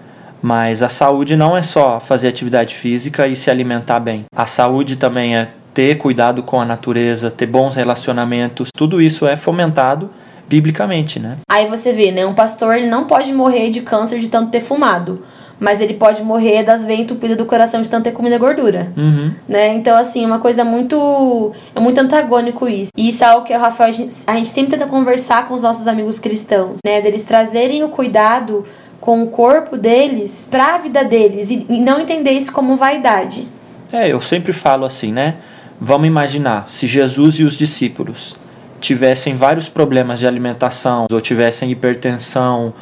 Mas 0.43 0.83
a 0.83 0.89
saúde 0.89 1.37
não 1.37 1.55
é 1.55 1.63
só 1.63 2.01
fazer 2.01 2.29
atividade 2.29 2.75
física 2.75 3.27
e 3.27 3.37
se 3.37 3.51
alimentar 3.51 4.01
bem. 4.01 4.25
A 4.35 4.47
saúde 4.47 4.97
também 4.97 5.37
é 5.37 5.51
ter 5.75 5.97
cuidado 5.97 6.43
com 6.43 6.59
a 6.59 6.65
natureza, 6.65 7.31
ter 7.31 7.47
bons 7.47 7.77
relacionamentos. 7.77 8.71
Tudo 8.75 9.03
isso 9.03 9.27
é 9.27 9.37
fomentado 9.37 10.09
biblicamente, 10.49 11.21
né? 11.21 11.37
Aí 11.49 11.69
você 11.69 11.93
vê, 11.93 12.11
né? 12.11 12.27
Um 12.27 12.35
pastor 12.35 12.75
ele 12.75 12.89
não 12.89 13.05
pode 13.05 13.33
morrer 13.33 13.71
de 13.71 13.83
câncer 13.83 14.19
de 14.19 14.29
tanto 14.29 14.51
ter 14.51 14.61
fumado. 14.61 15.23
Mas 15.61 15.81
ele 15.81 15.95
pode 15.95 16.23
morrer 16.23 16.63
das 16.63 16.85
veias 16.85 17.03
entupidas 17.03 17.37
do 17.37 17.45
coração 17.45 17.83
de 17.83 17.89
tanto 17.89 18.05
ter 18.05 18.13
comido 18.13 18.39
gordura. 18.39 18.93
Uhum. 18.97 19.33
Né? 19.47 19.75
Então, 19.75 19.97
assim, 19.97 20.25
é 20.25 20.27
uma 20.27 20.39
coisa 20.39 20.65
muito. 20.65 21.53
É 21.75 21.79
muito 21.79 21.99
antagônico 21.99 22.67
isso. 22.67 22.91
E 22.97 23.11
isso 23.11 23.23
é 23.23 23.27
algo 23.27 23.47
que 23.47 23.55
o 23.55 23.59
Rafael, 23.59 23.91
a 23.91 23.93
gente, 23.93 24.17
a 24.27 24.35
gente 24.37 24.49
sempre 24.49 24.73
tenta 24.73 24.87
conversar 24.87 25.47
com 25.47 25.55
os 25.55 25.63
nossos 25.63 25.87
amigos 25.87 26.19
cristãos, 26.19 26.79
né? 26.85 27.01
Deles 27.03 27.23
trazerem 27.23 27.85
o 27.85 27.91
cuidado 27.91 28.65
com 29.01 29.23
o 29.23 29.29
corpo 29.29 29.77
deles 29.77 30.49
pra 30.51 30.79
vida 30.79 31.05
deles 31.05 31.51
e, 31.51 31.67
e 31.69 31.79
não 31.79 32.01
entender 32.01 32.33
isso 32.33 32.53
como 32.53 32.77
vaidade. 32.77 33.47
É, 33.93 34.09
eu 34.09 34.21
sempre 34.21 34.53
falo 34.53 34.85
assim, 34.85 35.13
né? 35.13 35.37
Vamos 35.81 36.07
imaginar 36.07 36.67
se 36.69 36.87
Jesus 36.87 37.37
e 37.37 37.45
os 37.45 37.57
discípulos 37.57 38.37
tivessem 38.81 39.35
vários 39.35 39.69
problemas 39.69 40.19
de 40.19 40.27
alimentação, 40.27 41.07
ou 41.11 41.21
tivessem 41.21 41.71
hipertensão, 41.71 42.73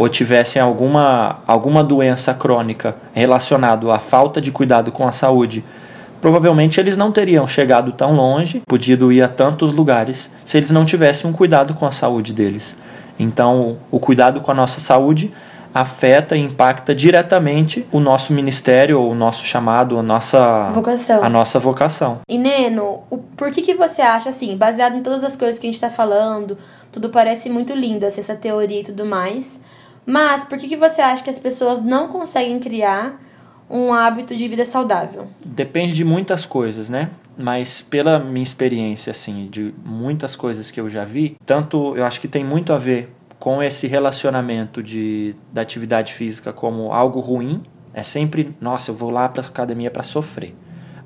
ou 0.00 0.08
tivessem 0.08 0.62
alguma, 0.62 1.40
alguma 1.46 1.84
doença 1.84 2.32
crônica 2.32 2.96
relacionada 3.12 3.94
à 3.94 3.98
falta 3.98 4.40
de 4.40 4.50
cuidado 4.50 4.90
com 4.90 5.06
a 5.06 5.12
saúde, 5.12 5.62
provavelmente 6.22 6.80
eles 6.80 6.96
não 6.96 7.12
teriam 7.12 7.46
chegado 7.46 7.92
tão 7.92 8.16
longe, 8.16 8.62
podido 8.66 9.12
ir 9.12 9.20
a 9.20 9.28
tantos 9.28 9.74
lugares, 9.74 10.30
se 10.42 10.56
eles 10.56 10.70
não 10.70 10.86
tivessem 10.86 11.28
um 11.28 11.34
cuidado 11.34 11.74
com 11.74 11.84
a 11.84 11.90
saúde 11.90 12.32
deles. 12.32 12.78
Então, 13.18 13.76
o 13.90 14.00
cuidado 14.00 14.40
com 14.40 14.50
a 14.50 14.54
nossa 14.54 14.80
saúde 14.80 15.34
afeta 15.74 16.34
e 16.34 16.40
impacta 16.40 16.94
diretamente 16.94 17.86
o 17.92 18.00
nosso 18.00 18.32
ministério, 18.32 19.02
o 19.02 19.14
nosso 19.14 19.44
chamado, 19.44 19.98
a 19.98 20.02
nossa 20.02 20.70
Vocação. 20.70 21.22
a 21.22 21.28
nossa 21.28 21.58
vocação. 21.58 22.20
E 22.26 22.38
Neno, 22.38 23.02
o, 23.10 23.18
por 23.18 23.50
que, 23.50 23.60
que 23.60 23.74
você 23.74 24.00
acha, 24.00 24.30
assim, 24.30 24.56
baseado 24.56 24.96
em 24.96 25.02
todas 25.02 25.22
as 25.22 25.36
coisas 25.36 25.60
que 25.60 25.66
a 25.66 25.70
gente 25.70 25.78
tá 25.78 25.90
falando, 25.90 26.56
tudo 26.90 27.10
parece 27.10 27.50
muito 27.50 27.74
lindo, 27.74 28.06
assim, 28.06 28.20
essa 28.20 28.34
teoria 28.34 28.80
e 28.80 28.84
tudo 28.84 29.04
mais, 29.04 29.60
mas 30.10 30.42
por 30.42 30.58
que, 30.58 30.66
que 30.66 30.76
você 30.76 31.00
acha 31.00 31.22
que 31.22 31.30
as 31.30 31.38
pessoas 31.38 31.80
não 31.80 32.08
conseguem 32.08 32.58
criar 32.58 33.20
um 33.70 33.92
hábito 33.92 34.34
de 34.34 34.48
vida 34.48 34.64
saudável? 34.64 35.28
Depende 35.44 35.94
de 35.94 36.04
muitas 36.04 36.44
coisas, 36.44 36.90
né? 36.90 37.10
Mas 37.38 37.80
pela 37.80 38.18
minha 38.18 38.42
experiência, 38.42 39.12
assim, 39.12 39.46
de 39.48 39.72
muitas 39.84 40.34
coisas 40.34 40.68
que 40.68 40.80
eu 40.80 40.88
já 40.88 41.04
vi, 41.04 41.36
tanto 41.46 41.96
eu 41.96 42.04
acho 42.04 42.20
que 42.20 42.26
tem 42.26 42.42
muito 42.42 42.72
a 42.72 42.78
ver 42.78 43.14
com 43.38 43.62
esse 43.62 43.86
relacionamento 43.86 44.82
de, 44.82 45.36
da 45.52 45.62
atividade 45.62 46.12
física 46.12 46.52
como 46.52 46.92
algo 46.92 47.20
ruim. 47.20 47.62
É 47.94 48.02
sempre, 48.02 48.52
nossa, 48.60 48.90
eu 48.90 48.94
vou 48.96 49.10
lá 49.10 49.28
para 49.28 49.42
academia 49.42 49.92
para 49.92 50.02
sofrer. 50.02 50.56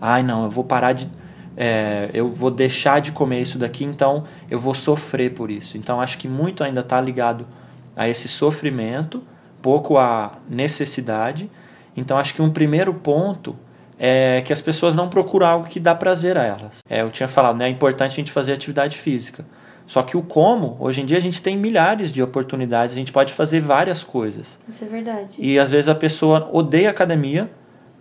Ai, 0.00 0.22
não, 0.22 0.44
eu 0.44 0.50
vou 0.50 0.64
parar 0.64 0.94
de. 0.94 1.10
é, 1.54 2.08
eu 2.14 2.30
vou 2.30 2.50
deixar 2.50 3.02
de 3.02 3.12
comer 3.12 3.42
isso 3.42 3.58
daqui, 3.58 3.84
então 3.84 4.24
eu 4.50 4.58
vou 4.58 4.72
sofrer 4.72 5.34
por 5.34 5.50
isso. 5.50 5.76
Então 5.76 6.00
acho 6.00 6.16
que 6.16 6.26
muito 6.26 6.64
ainda 6.64 6.80
está 6.80 6.98
ligado 7.02 7.46
a 7.96 8.08
esse 8.08 8.28
sofrimento, 8.28 9.22
pouco 9.62 9.96
à 9.98 10.32
necessidade. 10.48 11.50
Então 11.96 12.18
acho 12.18 12.34
que 12.34 12.42
um 12.42 12.50
primeiro 12.50 12.92
ponto 12.94 13.56
é 13.98 14.42
que 14.42 14.52
as 14.52 14.60
pessoas 14.60 14.94
não 14.94 15.08
procuram 15.08 15.46
algo 15.46 15.68
que 15.68 15.78
dá 15.78 15.94
prazer 15.94 16.36
a 16.36 16.44
elas. 16.44 16.78
É, 16.88 17.02
eu 17.02 17.10
tinha 17.10 17.28
falado, 17.28 17.56
né, 17.56 17.66
é 17.66 17.68
importante 17.68 18.12
a 18.12 18.16
gente 18.16 18.32
fazer 18.32 18.52
atividade 18.52 18.98
física. 18.98 19.44
Só 19.86 20.02
que 20.02 20.16
o 20.16 20.22
como, 20.22 20.76
hoje 20.80 21.02
em 21.02 21.06
dia 21.06 21.18
a 21.18 21.20
gente 21.20 21.42
tem 21.42 21.56
milhares 21.56 22.10
de 22.10 22.22
oportunidades, 22.22 22.94
a 22.94 22.98
gente 22.98 23.12
pode 23.12 23.32
fazer 23.32 23.60
várias 23.60 24.02
coisas. 24.02 24.58
Isso 24.66 24.84
é 24.84 24.88
verdade. 24.88 25.36
E 25.38 25.58
às 25.58 25.70
vezes 25.70 25.88
a 25.88 25.94
pessoa 25.94 26.48
odeia 26.52 26.90
academia, 26.90 27.50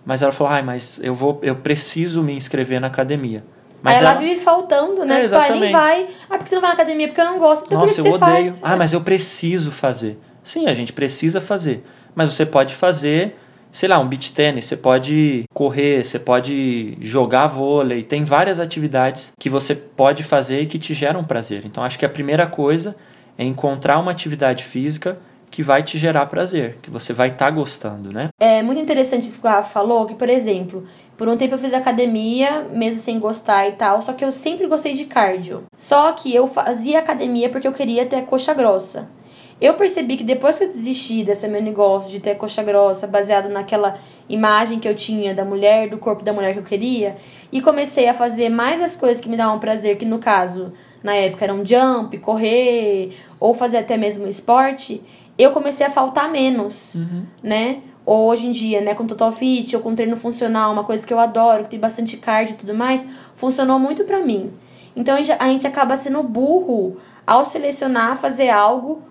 mas 0.05 0.21
ela 0.21 0.31
fala, 0.31 0.51
ai, 0.51 0.61
mas 0.61 0.99
eu 1.03 1.13
vou, 1.13 1.39
eu 1.43 1.55
preciso 1.57 2.23
me 2.23 2.35
inscrever 2.35 2.79
na 2.79 2.87
academia. 2.87 3.43
Mas 3.83 3.97
Aí 3.97 4.05
ela, 4.05 4.13
vive 4.13 4.39
faltando, 4.39 5.03
né? 5.03 5.19
É, 5.19 5.23
tipo, 5.23 5.35
ah, 5.35 5.49
nem 5.49 5.71
vai. 5.73 6.07
Ah, 6.29 6.37
porque 6.37 6.47
você 6.47 6.55
não 6.55 6.61
vai 6.61 6.69
na 6.69 6.73
academia? 6.75 7.07
Porque 7.09 7.19
eu 7.19 7.25
não 7.25 7.37
gosto. 7.37 7.65
Então 7.65 7.81
Nossa, 7.81 7.95
por 7.95 8.01
que 8.01 8.07
eu 8.07 8.17
você 8.17 8.23
odeio. 8.23 8.47
faz? 8.53 8.59
Ah, 8.63 8.77
mas 8.77 8.93
eu 8.93 9.01
preciso 9.01 9.73
fazer. 9.73 10.17
Sim, 10.41 10.67
a 10.67 10.73
gente 10.73 10.93
precisa 10.93 11.41
fazer. 11.41 11.83
Mas 12.15 12.31
você 12.31 12.45
pode 12.45 12.73
fazer, 12.73 13.35
sei 13.73 13.89
lá, 13.89 13.99
um 13.99 14.07
beach 14.07 14.31
tênis, 14.31 14.65
você 14.65 14.77
pode 14.77 15.43
correr, 15.53 16.05
você 16.05 16.17
pode 16.17 16.97
jogar 17.01 17.47
vôlei. 17.47 18.03
Tem 18.03 18.23
várias 18.23 18.57
atividades 18.57 19.33
que 19.37 19.49
você 19.49 19.75
pode 19.75 20.23
fazer 20.23 20.61
e 20.61 20.65
que 20.65 20.79
te 20.79 20.93
geram 20.93 21.21
prazer. 21.21 21.63
Então 21.65 21.83
acho 21.83 21.99
que 21.99 22.05
a 22.05 22.09
primeira 22.09 22.47
coisa 22.47 22.95
é 23.37 23.43
encontrar 23.43 23.99
uma 23.99 24.11
atividade 24.11 24.63
física 24.63 25.17
que 25.51 25.61
vai 25.61 25.83
te 25.83 25.99
gerar 25.99 26.25
prazer, 26.25 26.77
que 26.81 26.89
você 26.89 27.13
vai 27.13 27.27
estar 27.27 27.51
gostando, 27.51 28.11
né? 28.11 28.29
É 28.39 28.63
muito 28.63 28.81
interessante 28.81 29.27
isso 29.27 29.39
que 29.39 29.45
o 29.45 29.49
Rafa 29.49 29.69
falou, 29.69 30.07
que, 30.07 30.15
por 30.15 30.27
exemplo, 30.27 30.83
por 31.23 31.29
um 31.31 31.37
tempo 31.37 31.53
eu 31.55 31.57
fiz 31.57 31.73
academia, 31.73 32.67
mesmo 32.73 32.99
sem 32.99 33.17
gostar 33.17 33.65
e 33.69 33.71
tal, 33.71 34.01
só 34.01 34.11
que 34.11 34.25
eu 34.25 34.31
sempre 34.33 34.67
gostei 34.67 34.91
de 34.91 35.05
cardio. 35.05 35.63
Só 35.77 36.11
que 36.11 36.35
eu 36.35 36.47
fazia 36.47 36.99
academia 36.99 37.47
porque 37.47 37.65
eu 37.65 37.71
queria 37.71 38.05
ter 38.05 38.23
coxa 38.25 38.53
grossa. 38.53 39.07
Eu 39.61 39.75
percebi 39.75 40.17
que 40.17 40.23
depois 40.25 40.57
que 40.57 40.65
eu 40.65 40.67
desisti 40.67 41.23
desse 41.23 41.47
meu 41.47 41.61
negócio 41.61 42.11
de 42.11 42.19
ter 42.19 42.35
coxa 42.35 42.61
grossa, 42.61 43.07
baseado 43.07 43.47
naquela 43.47 43.97
imagem 44.27 44.79
que 44.81 44.87
eu 44.89 44.93
tinha 44.97 45.33
da 45.33 45.45
mulher, 45.45 45.89
do 45.89 45.97
corpo 45.97 46.25
da 46.25 46.33
mulher 46.33 46.51
que 46.51 46.59
eu 46.59 46.63
queria, 46.63 47.15
e 47.53 47.61
comecei 47.61 48.09
a 48.09 48.13
fazer 48.13 48.49
mais 48.49 48.81
as 48.81 48.93
coisas 48.93 49.23
que 49.23 49.29
me 49.29 49.37
davam 49.37 49.59
prazer, 49.59 49.95
que 49.97 50.03
no 50.05 50.19
caso, 50.19 50.73
na 51.01 51.15
época, 51.15 51.45
eram 51.45 51.65
jump, 51.65 52.17
correr, 52.17 53.17
ou 53.39 53.53
fazer 53.53 53.77
até 53.77 53.95
mesmo 53.95 54.27
esporte, 54.27 55.01
eu 55.37 55.51
comecei 55.51 55.85
a 55.87 55.89
faltar 55.89 56.29
menos, 56.29 56.95
Uhum. 56.95 57.23
né? 57.41 57.77
Ou 58.05 58.27
hoje 58.27 58.47
em 58.47 58.51
dia, 58.51 58.81
né, 58.81 58.93
com 58.93 59.07
Total 59.07 59.31
Fit 59.31 59.75
ou 59.75 59.81
com 59.81 59.95
treino 59.95 60.17
funcional, 60.17 60.73
uma 60.73 60.83
coisa 60.83 61.05
que 61.05 61.13
eu 61.13 61.19
adoro, 61.19 61.63
que 61.63 61.69
tem 61.71 61.79
bastante 61.79 62.17
cardio 62.17 62.55
e 62.55 62.57
tudo 62.57 62.73
mais, 62.73 63.07
funcionou 63.35 63.79
muito 63.79 64.03
pra 64.03 64.19
mim. 64.19 64.51
Então 64.95 65.15
a 65.15 65.17
gente, 65.17 65.31
a 65.31 65.47
gente 65.47 65.65
acaba 65.65 65.95
sendo 65.95 66.21
burro 66.21 66.97
ao 67.25 67.45
selecionar 67.45 68.17
fazer 68.17 68.49
algo 68.49 69.01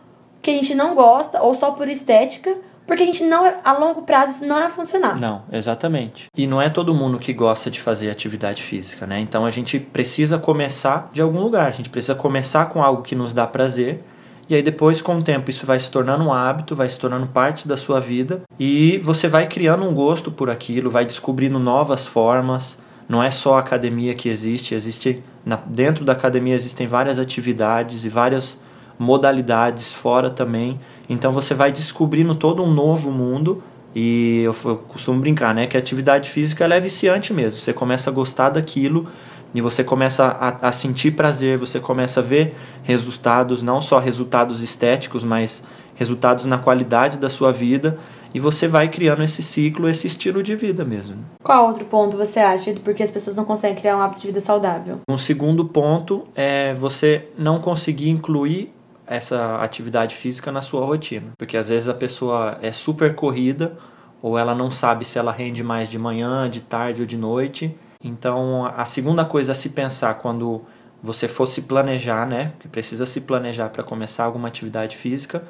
que 0.40 0.50
a 0.50 0.54
gente 0.54 0.74
não 0.74 0.94
gosta 0.94 1.40
ou 1.40 1.54
só 1.54 1.70
por 1.70 1.88
estética, 1.88 2.54
porque 2.86 3.04
a 3.04 3.06
gente 3.06 3.24
não, 3.24 3.50
a 3.64 3.72
longo 3.72 4.02
prazo, 4.02 4.32
isso 4.32 4.46
não 4.46 4.56
vai 4.56 4.68
funcionar. 4.68 5.18
Não, 5.18 5.42
exatamente. 5.52 6.26
E 6.36 6.46
não 6.46 6.60
é 6.60 6.68
todo 6.68 6.92
mundo 6.92 7.18
que 7.18 7.32
gosta 7.32 7.70
de 7.70 7.80
fazer 7.80 8.10
atividade 8.10 8.62
física, 8.62 9.06
né? 9.06 9.20
Então 9.20 9.46
a 9.46 9.50
gente 9.50 9.78
precisa 9.78 10.38
começar 10.38 11.08
de 11.12 11.22
algum 11.22 11.40
lugar. 11.40 11.68
A 11.68 11.70
gente 11.70 11.88
precisa 11.88 12.14
começar 12.14 12.66
com 12.66 12.82
algo 12.82 13.02
que 13.02 13.14
nos 13.14 13.32
dá 13.32 13.46
prazer. 13.46 14.02
E 14.48 14.54
aí 14.54 14.62
depois, 14.62 15.00
com 15.00 15.16
o 15.16 15.22
tempo, 15.22 15.50
isso 15.50 15.64
vai 15.64 15.78
se 15.78 15.90
tornando 15.90 16.24
um 16.24 16.32
hábito, 16.32 16.76
vai 16.76 16.88
se 16.88 16.98
tornando 16.98 17.26
parte 17.28 17.66
da 17.66 17.76
sua 17.76 18.00
vida. 18.00 18.42
E 18.58 18.98
você 18.98 19.28
vai 19.28 19.46
criando 19.46 19.84
um 19.84 19.94
gosto 19.94 20.30
por 20.30 20.50
aquilo, 20.50 20.90
vai 20.90 21.04
descobrindo 21.04 21.58
novas 21.58 22.06
formas. 22.06 22.76
Não 23.08 23.22
é 23.22 23.30
só 23.30 23.56
a 23.56 23.60
academia 23.60 24.14
que 24.14 24.28
existe, 24.28 24.74
existe 24.74 25.22
na, 25.44 25.56
dentro 25.56 26.04
da 26.04 26.12
academia 26.12 26.54
existem 26.54 26.86
várias 26.86 27.18
atividades 27.18 28.04
e 28.04 28.08
várias 28.08 28.58
modalidades 28.98 29.92
fora 29.92 30.30
também. 30.30 30.80
Então 31.08 31.32
você 31.32 31.54
vai 31.54 31.72
descobrindo 31.72 32.34
todo 32.34 32.62
um 32.62 32.70
novo 32.70 33.10
mundo 33.10 33.62
e 33.94 34.42
eu, 34.44 34.56
eu 34.64 34.76
costumo 34.76 35.20
brincar, 35.20 35.54
né, 35.54 35.66
que 35.66 35.76
a 35.76 35.80
atividade 35.80 36.30
física 36.30 36.64
é 36.64 36.80
viciante 36.80 37.32
mesmo. 37.32 37.60
Você 37.60 37.72
começa 37.72 38.08
a 38.08 38.12
gostar 38.12 38.50
daquilo 38.50 39.08
e 39.54 39.60
você 39.60 39.84
começa 39.84 40.24
a, 40.24 40.68
a 40.68 40.72
sentir 40.72 41.12
prazer, 41.12 41.58
você 41.58 41.78
começa 41.78 42.20
a 42.20 42.22
ver 42.22 42.54
resultados, 42.82 43.62
não 43.62 43.80
só 43.80 43.98
resultados 43.98 44.62
estéticos, 44.62 45.24
mas 45.24 45.62
resultados 45.94 46.44
na 46.44 46.58
qualidade 46.58 47.18
da 47.18 47.28
sua 47.28 47.52
vida 47.52 47.98
e 48.34 48.40
você 48.40 48.66
vai 48.66 48.88
criando 48.88 49.22
esse 49.22 49.42
ciclo, 49.42 49.88
esse 49.88 50.06
estilo 50.06 50.42
de 50.42 50.56
vida 50.56 50.84
mesmo. 50.84 51.16
Qual 51.42 51.68
outro 51.68 51.84
ponto 51.84 52.16
você 52.16 52.40
acha 52.40 52.72
de 52.72 52.80
porque 52.80 53.02
as 53.02 53.10
pessoas 53.10 53.36
não 53.36 53.44
conseguem 53.44 53.76
criar 53.76 53.96
um 53.96 54.00
hábito 54.00 54.22
de 54.22 54.28
vida 54.28 54.40
saudável? 54.40 55.00
Um 55.08 55.18
segundo 55.18 55.64
ponto 55.64 56.24
é 56.34 56.72
você 56.74 57.28
não 57.38 57.60
conseguir 57.60 58.08
incluir 58.08 58.72
essa 59.06 59.56
atividade 59.56 60.14
física 60.14 60.50
na 60.50 60.62
sua 60.62 60.86
rotina, 60.86 61.32
porque 61.36 61.56
às 61.56 61.68
vezes 61.68 61.88
a 61.88 61.94
pessoa 61.94 62.58
é 62.62 62.72
super 62.72 63.14
corrida 63.14 63.76
ou 64.22 64.38
ela 64.38 64.54
não 64.54 64.70
sabe 64.70 65.04
se 65.04 65.18
ela 65.18 65.32
rende 65.32 65.62
mais 65.62 65.90
de 65.90 65.98
manhã, 65.98 66.48
de 66.48 66.60
tarde 66.60 67.02
ou 67.02 67.06
de 67.06 67.16
noite. 67.16 67.76
Então, 68.02 68.66
a 68.66 68.84
segunda 68.84 69.24
coisa 69.24 69.52
a 69.52 69.54
se 69.54 69.70
pensar 69.70 70.14
quando 70.14 70.62
você 71.02 71.28
for 71.28 71.46
se 71.46 71.62
planejar, 71.62 72.26
né, 72.26 72.52
que 72.60 72.68
precisa 72.68 73.06
se 73.06 73.20
planejar 73.20 73.68
para 73.70 73.82
começar 73.82 74.24
alguma 74.24 74.48
atividade 74.48 74.96
física, 74.96 75.44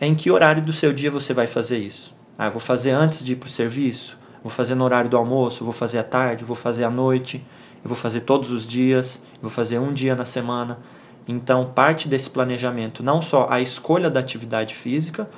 é 0.00 0.06
em 0.06 0.14
que 0.14 0.30
horário 0.30 0.62
do 0.62 0.72
seu 0.72 0.92
dia 0.92 1.10
você 1.10 1.32
vai 1.32 1.46
fazer 1.46 1.78
isso. 1.78 2.14
Ah, 2.36 2.48
vou 2.48 2.60
fazer 2.60 2.90
antes 2.90 3.24
de 3.24 3.32
ir 3.32 3.36
para 3.36 3.46
o 3.46 3.50
serviço, 3.50 4.18
vou 4.42 4.50
fazer 4.50 4.74
no 4.74 4.84
horário 4.84 5.08
do 5.08 5.16
almoço, 5.16 5.64
vou 5.64 5.72
fazer 5.72 5.98
à 5.98 6.04
tarde, 6.04 6.44
vou 6.44 6.56
fazer 6.56 6.84
à 6.84 6.90
noite, 6.90 7.44
eu 7.82 7.88
vou 7.88 7.96
fazer 7.96 8.20
todos 8.20 8.50
os 8.50 8.66
dias, 8.66 9.22
vou 9.40 9.50
fazer 9.50 9.78
um 9.78 9.92
dia 9.92 10.14
na 10.14 10.24
semana. 10.24 10.78
Então, 11.26 11.70
parte 11.74 12.08
desse 12.08 12.28
planejamento, 12.28 13.02
não 13.02 13.22
só 13.22 13.46
a 13.50 13.60
escolha 13.60 14.10
da 14.10 14.20
atividade 14.20 14.74
física, 14.74 15.28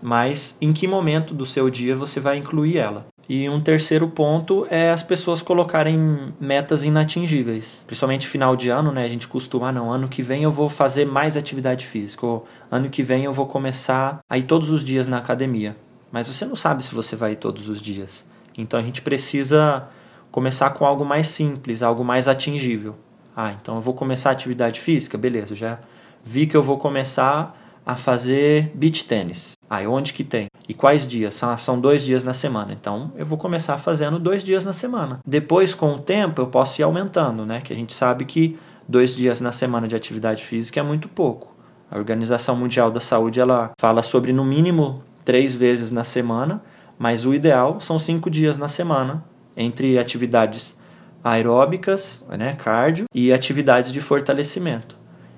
mas 0.00 0.56
em 0.60 0.72
que 0.72 0.86
momento 0.86 1.34
do 1.34 1.44
seu 1.44 1.68
dia 1.70 1.96
você 1.96 2.20
vai 2.20 2.36
incluir 2.36 2.78
ela. 2.78 3.06
E 3.28 3.48
um 3.48 3.60
terceiro 3.60 4.08
ponto 4.08 4.66
é 4.70 4.90
as 4.90 5.02
pessoas 5.02 5.40
colocarem 5.40 6.34
metas 6.38 6.84
inatingíveis. 6.84 7.82
Principalmente 7.86 8.26
final 8.26 8.54
de 8.54 8.68
ano, 8.68 8.92
né? 8.92 9.04
A 9.04 9.08
gente 9.08 9.26
costuma, 9.26 9.68
ah, 9.68 9.72
não, 9.72 9.90
ano 9.90 10.08
que 10.08 10.22
vem 10.22 10.42
eu 10.42 10.50
vou 10.50 10.68
fazer 10.68 11.06
mais 11.06 11.36
atividade 11.36 11.86
física. 11.86 12.26
Ou 12.26 12.46
ano 12.70 12.90
que 12.90 13.02
vem 13.02 13.24
eu 13.24 13.32
vou 13.32 13.46
começar 13.46 14.20
a 14.28 14.36
ir 14.36 14.42
todos 14.42 14.70
os 14.70 14.84
dias 14.84 15.06
na 15.06 15.18
academia. 15.18 15.76
Mas 16.12 16.28
você 16.28 16.44
não 16.44 16.54
sabe 16.54 16.82
se 16.82 16.94
você 16.94 17.16
vai 17.16 17.32
ir 17.32 17.36
todos 17.36 17.68
os 17.68 17.80
dias. 17.80 18.24
Então 18.56 18.78
a 18.78 18.82
gente 18.82 19.00
precisa 19.00 19.88
começar 20.30 20.70
com 20.70 20.84
algo 20.84 21.04
mais 21.04 21.28
simples, 21.28 21.82
algo 21.82 22.04
mais 22.04 22.28
atingível. 22.28 22.94
Ah, 23.34 23.52
então 23.52 23.76
eu 23.76 23.80
vou 23.80 23.94
começar 23.94 24.30
a 24.30 24.32
atividade 24.32 24.80
física? 24.80 25.16
Beleza, 25.18 25.54
já 25.54 25.78
vi 26.24 26.46
que 26.46 26.56
eu 26.56 26.62
vou 26.62 26.78
começar 26.78 27.58
a 27.84 27.96
fazer 27.96 28.70
beach 28.74 29.04
tênis. 29.04 29.53
E 29.70 29.86
onde 29.86 30.12
que 30.12 30.22
tem? 30.22 30.46
E 30.68 30.74
quais 30.74 31.06
dias? 31.06 31.34
São, 31.34 31.56
são 31.56 31.80
dois 31.80 32.02
dias 32.02 32.24
na 32.24 32.34
semana. 32.34 32.72
Então 32.72 33.12
eu 33.16 33.26
vou 33.26 33.38
começar 33.38 33.76
fazendo 33.78 34.18
dois 34.18 34.44
dias 34.44 34.64
na 34.64 34.72
semana. 34.72 35.18
Depois, 35.26 35.74
com 35.74 35.94
o 35.94 35.98
tempo, 35.98 36.40
eu 36.40 36.46
posso 36.46 36.80
ir 36.80 36.84
aumentando, 36.84 37.44
né? 37.44 37.60
Que 37.60 37.72
a 37.72 37.76
gente 37.76 37.92
sabe 37.92 38.24
que 38.24 38.58
dois 38.88 39.14
dias 39.14 39.40
na 39.40 39.52
semana 39.52 39.88
de 39.88 39.96
atividade 39.96 40.44
física 40.44 40.80
é 40.80 40.82
muito 40.82 41.08
pouco. 41.08 41.54
A 41.90 41.98
Organização 41.98 42.56
Mundial 42.56 42.90
da 42.90 43.00
Saúde 43.00 43.40
ela 43.40 43.72
fala 43.78 44.02
sobre 44.02 44.32
no 44.32 44.44
mínimo 44.44 45.02
três 45.24 45.54
vezes 45.54 45.90
na 45.90 46.04
semana, 46.04 46.62
mas 46.98 47.24
o 47.24 47.34
ideal 47.34 47.80
são 47.80 47.98
cinco 47.98 48.30
dias 48.30 48.56
na 48.58 48.68
semana 48.68 49.24
entre 49.56 49.98
atividades 49.98 50.76
aeróbicas, 51.22 52.24
né, 52.36 52.54
cardio, 52.54 53.06
e 53.14 53.32
atividades 53.32 53.92
de 53.92 54.00
fortalecimento. 54.00 54.96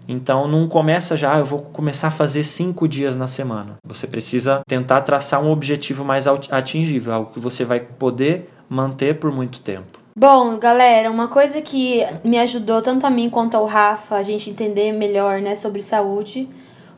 Então 0.08 0.46
não 0.46 0.68
começa 0.68 1.16
já, 1.16 1.38
eu 1.38 1.44
vou 1.44 1.60
começar 1.60 2.08
a 2.08 2.10
fazer 2.10 2.44
cinco 2.44 2.86
dias 2.86 3.16
na 3.16 3.26
semana. 3.26 3.76
Você 3.84 4.06
precisa 4.06 4.60
tentar 4.66 5.02
traçar 5.02 5.42
um 5.42 5.50
objetivo 5.50 6.04
mais 6.04 6.26
atingível, 6.26 7.12
algo 7.12 7.32
que 7.32 7.40
você 7.40 7.64
vai 7.64 7.80
poder 7.80 8.50
manter 8.68 9.18
por 9.18 9.32
muito 9.32 9.60
tempo. 9.60 9.98
Bom, 10.18 10.56
galera, 10.58 11.10
uma 11.10 11.28
coisa 11.28 11.60
que 11.60 12.00
me 12.24 12.38
ajudou 12.38 12.80
tanto 12.80 13.06
a 13.06 13.10
mim 13.10 13.28
quanto 13.28 13.54
ao 13.54 13.66
Rafa 13.66 14.16
a 14.16 14.22
gente 14.22 14.48
entender 14.48 14.92
melhor, 14.92 15.42
né, 15.42 15.54
sobre 15.54 15.82
saúde, 15.82 16.48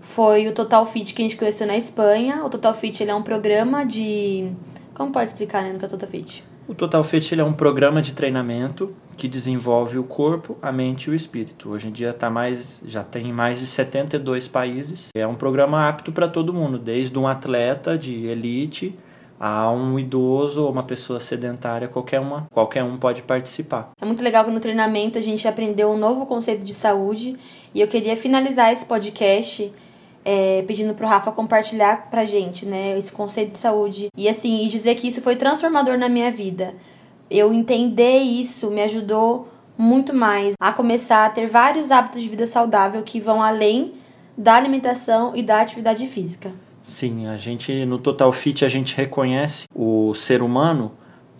foi 0.01 0.47
o 0.47 0.53
Total 0.53 0.87
Fit 0.87 1.13
que 1.13 1.23
a 1.23 1.25
gente 1.25 1.37
conheceu 1.37 1.67
na 1.67 1.77
Espanha. 1.77 2.45
O 2.45 2.49
Total 2.49 2.73
Fit 2.73 3.03
ele 3.03 3.11
é 3.11 3.15
um 3.15 3.23
programa 3.23 3.85
de 3.85 4.53
como 4.95 5.13
pode 5.13 5.31
explicar, 5.31 5.63
né, 5.63 5.73
no 5.73 5.79
que 5.79 5.85
é 5.85 5.89
o 5.89 5.91
Total 5.91 6.09
Fit? 6.09 6.45
O 6.67 6.75
Total 6.75 7.03
Fit 7.05 7.33
ele 7.33 7.41
é 7.41 7.45
um 7.45 7.53
programa 7.53 8.03
de 8.03 8.13
treinamento 8.13 8.95
que 9.19 9.27
desenvolve 9.27 9.99
o 9.99 10.05
corpo, 10.05 10.57
a 10.63 10.71
mente 10.71 11.07
e 11.07 11.11
o 11.11 11.15
espírito. 11.15 11.71
Hoje 11.71 11.89
em 11.89 11.91
dia 11.91 12.15
tá 12.15 12.31
mais, 12.31 12.81
já 12.87 13.03
tem 13.03 13.33
mais 13.33 13.59
de 13.59 13.67
72 13.67 14.47
países. 14.47 15.09
É 15.15 15.27
um 15.27 15.35
programa 15.35 15.89
apto 15.89 16.13
para 16.13 16.29
todo 16.29 16.55
mundo, 16.55 16.79
desde 16.79 17.19
um 17.19 17.27
atleta 17.27 17.99
de 17.99 18.27
elite 18.27 18.97
a 19.41 19.71
um 19.71 19.99
idoso 19.99 20.63
ou 20.63 20.71
uma 20.71 20.83
pessoa 20.83 21.21
sedentária, 21.21 21.89
qualquer 21.89 22.21
uma, 22.21 22.47
qualquer 22.53 22.83
um 22.83 22.97
pode 22.97 23.23
participar. 23.23 23.91
É 24.01 24.05
muito 24.05 24.23
legal 24.23 24.45
que 24.45 24.51
no 24.51 24.61
treinamento 24.61 25.19
a 25.19 25.23
gente 25.23 25.47
aprendeu 25.47 25.91
um 25.91 25.99
novo 25.99 26.25
conceito 26.25 26.65
de 26.65 26.75
saúde 26.75 27.37
e 27.75 27.81
eu 27.81 27.89
queria 27.89 28.17
finalizar 28.17 28.73
esse 28.73 28.85
podcast 28.85 29.73
é, 30.25 30.63
pedindo 30.67 30.95
pro 30.95 31.07
Rafa 31.07 31.33
compartilhar 31.33 32.09
pra 32.11 32.25
gente, 32.25 32.67
né, 32.67 32.99
esse 32.99 33.11
conceito 33.11 33.53
de 33.53 33.59
saúde 33.59 34.09
e 34.17 34.29
assim, 34.29 34.65
e 34.65 34.69
dizer 34.69 34.95
que 34.95 35.09
isso 35.09 35.23
foi 35.23 35.37
transformador 35.37 35.97
na 35.97 36.09
minha 36.09 36.31
vida. 36.31 36.75
Eu 37.31 37.53
entender 37.53 38.19
isso 38.19 38.71
me 38.71 38.81
ajudou 38.83 39.49
muito 39.77 40.15
mais 40.15 40.55
a 40.59 40.73
começar 40.73 41.27
a 41.27 41.31
ter 41.31 41.47
vários 41.47 41.91
hábitos 41.91 42.23
de 42.23 42.29
vida 42.29 42.47
saudável 42.47 43.03
que 43.03 43.21
vão 43.21 43.43
além 43.43 43.95
da 44.37 44.55
alimentação 44.55 45.37
e 45.37 45.43
da 45.43 45.61
atividade 45.61 46.07
física. 46.07 46.53
Sim, 46.83 47.27
a 47.27 47.37
gente 47.37 47.85
no 47.85 47.99
Total 47.99 48.33
Fit 48.33 48.65
a 48.65 48.69
gente 48.69 48.97
reconhece 48.97 49.67
o 49.75 50.15
ser 50.15 50.43
humano 50.43 50.93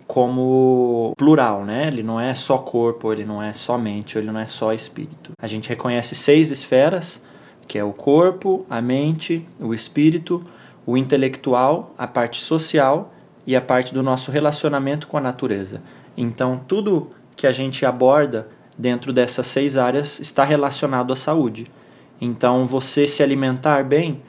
como 0.05 1.13
plural, 1.17 1.65
né? 1.65 1.87
Ele 1.87 2.03
não 2.03 2.19
é 2.19 2.33
só 2.33 2.57
corpo, 2.57 3.11
ele 3.11 3.25
não 3.25 3.41
é 3.41 3.53
só 3.53 3.77
mente, 3.77 4.17
ele 4.17 4.31
não 4.31 4.39
é 4.39 4.47
só 4.47 4.73
espírito. 4.73 5.31
A 5.41 5.47
gente 5.47 5.69
reconhece 5.69 6.15
seis 6.15 6.51
esferas, 6.51 7.21
que 7.67 7.77
é 7.77 7.83
o 7.83 7.93
corpo, 7.93 8.65
a 8.69 8.81
mente, 8.81 9.45
o 9.59 9.73
espírito, 9.73 10.43
o 10.85 10.97
intelectual, 10.97 11.93
a 11.97 12.07
parte 12.07 12.41
social 12.41 13.13
e 13.49 13.55
a 13.55 13.61
parte 13.61 13.93
do 13.93 14.03
nosso 14.03 14.29
relacionamento 14.29 15.07
com 15.07 15.17
a 15.17 15.21
natureza. 15.21 15.81
Então, 16.15 16.61
tudo 16.67 17.09
que 17.35 17.47
a 17.47 17.51
gente 17.51 17.83
aborda 17.83 18.47
dentro 18.77 19.11
dessas 19.11 19.47
seis 19.47 19.75
áreas 19.75 20.19
está 20.19 20.43
relacionado 20.43 21.11
à 21.11 21.15
saúde. 21.15 21.65
Então, 22.21 22.67
você 22.67 23.07
se 23.07 23.23
alimentar 23.23 23.83
bem 23.83 24.21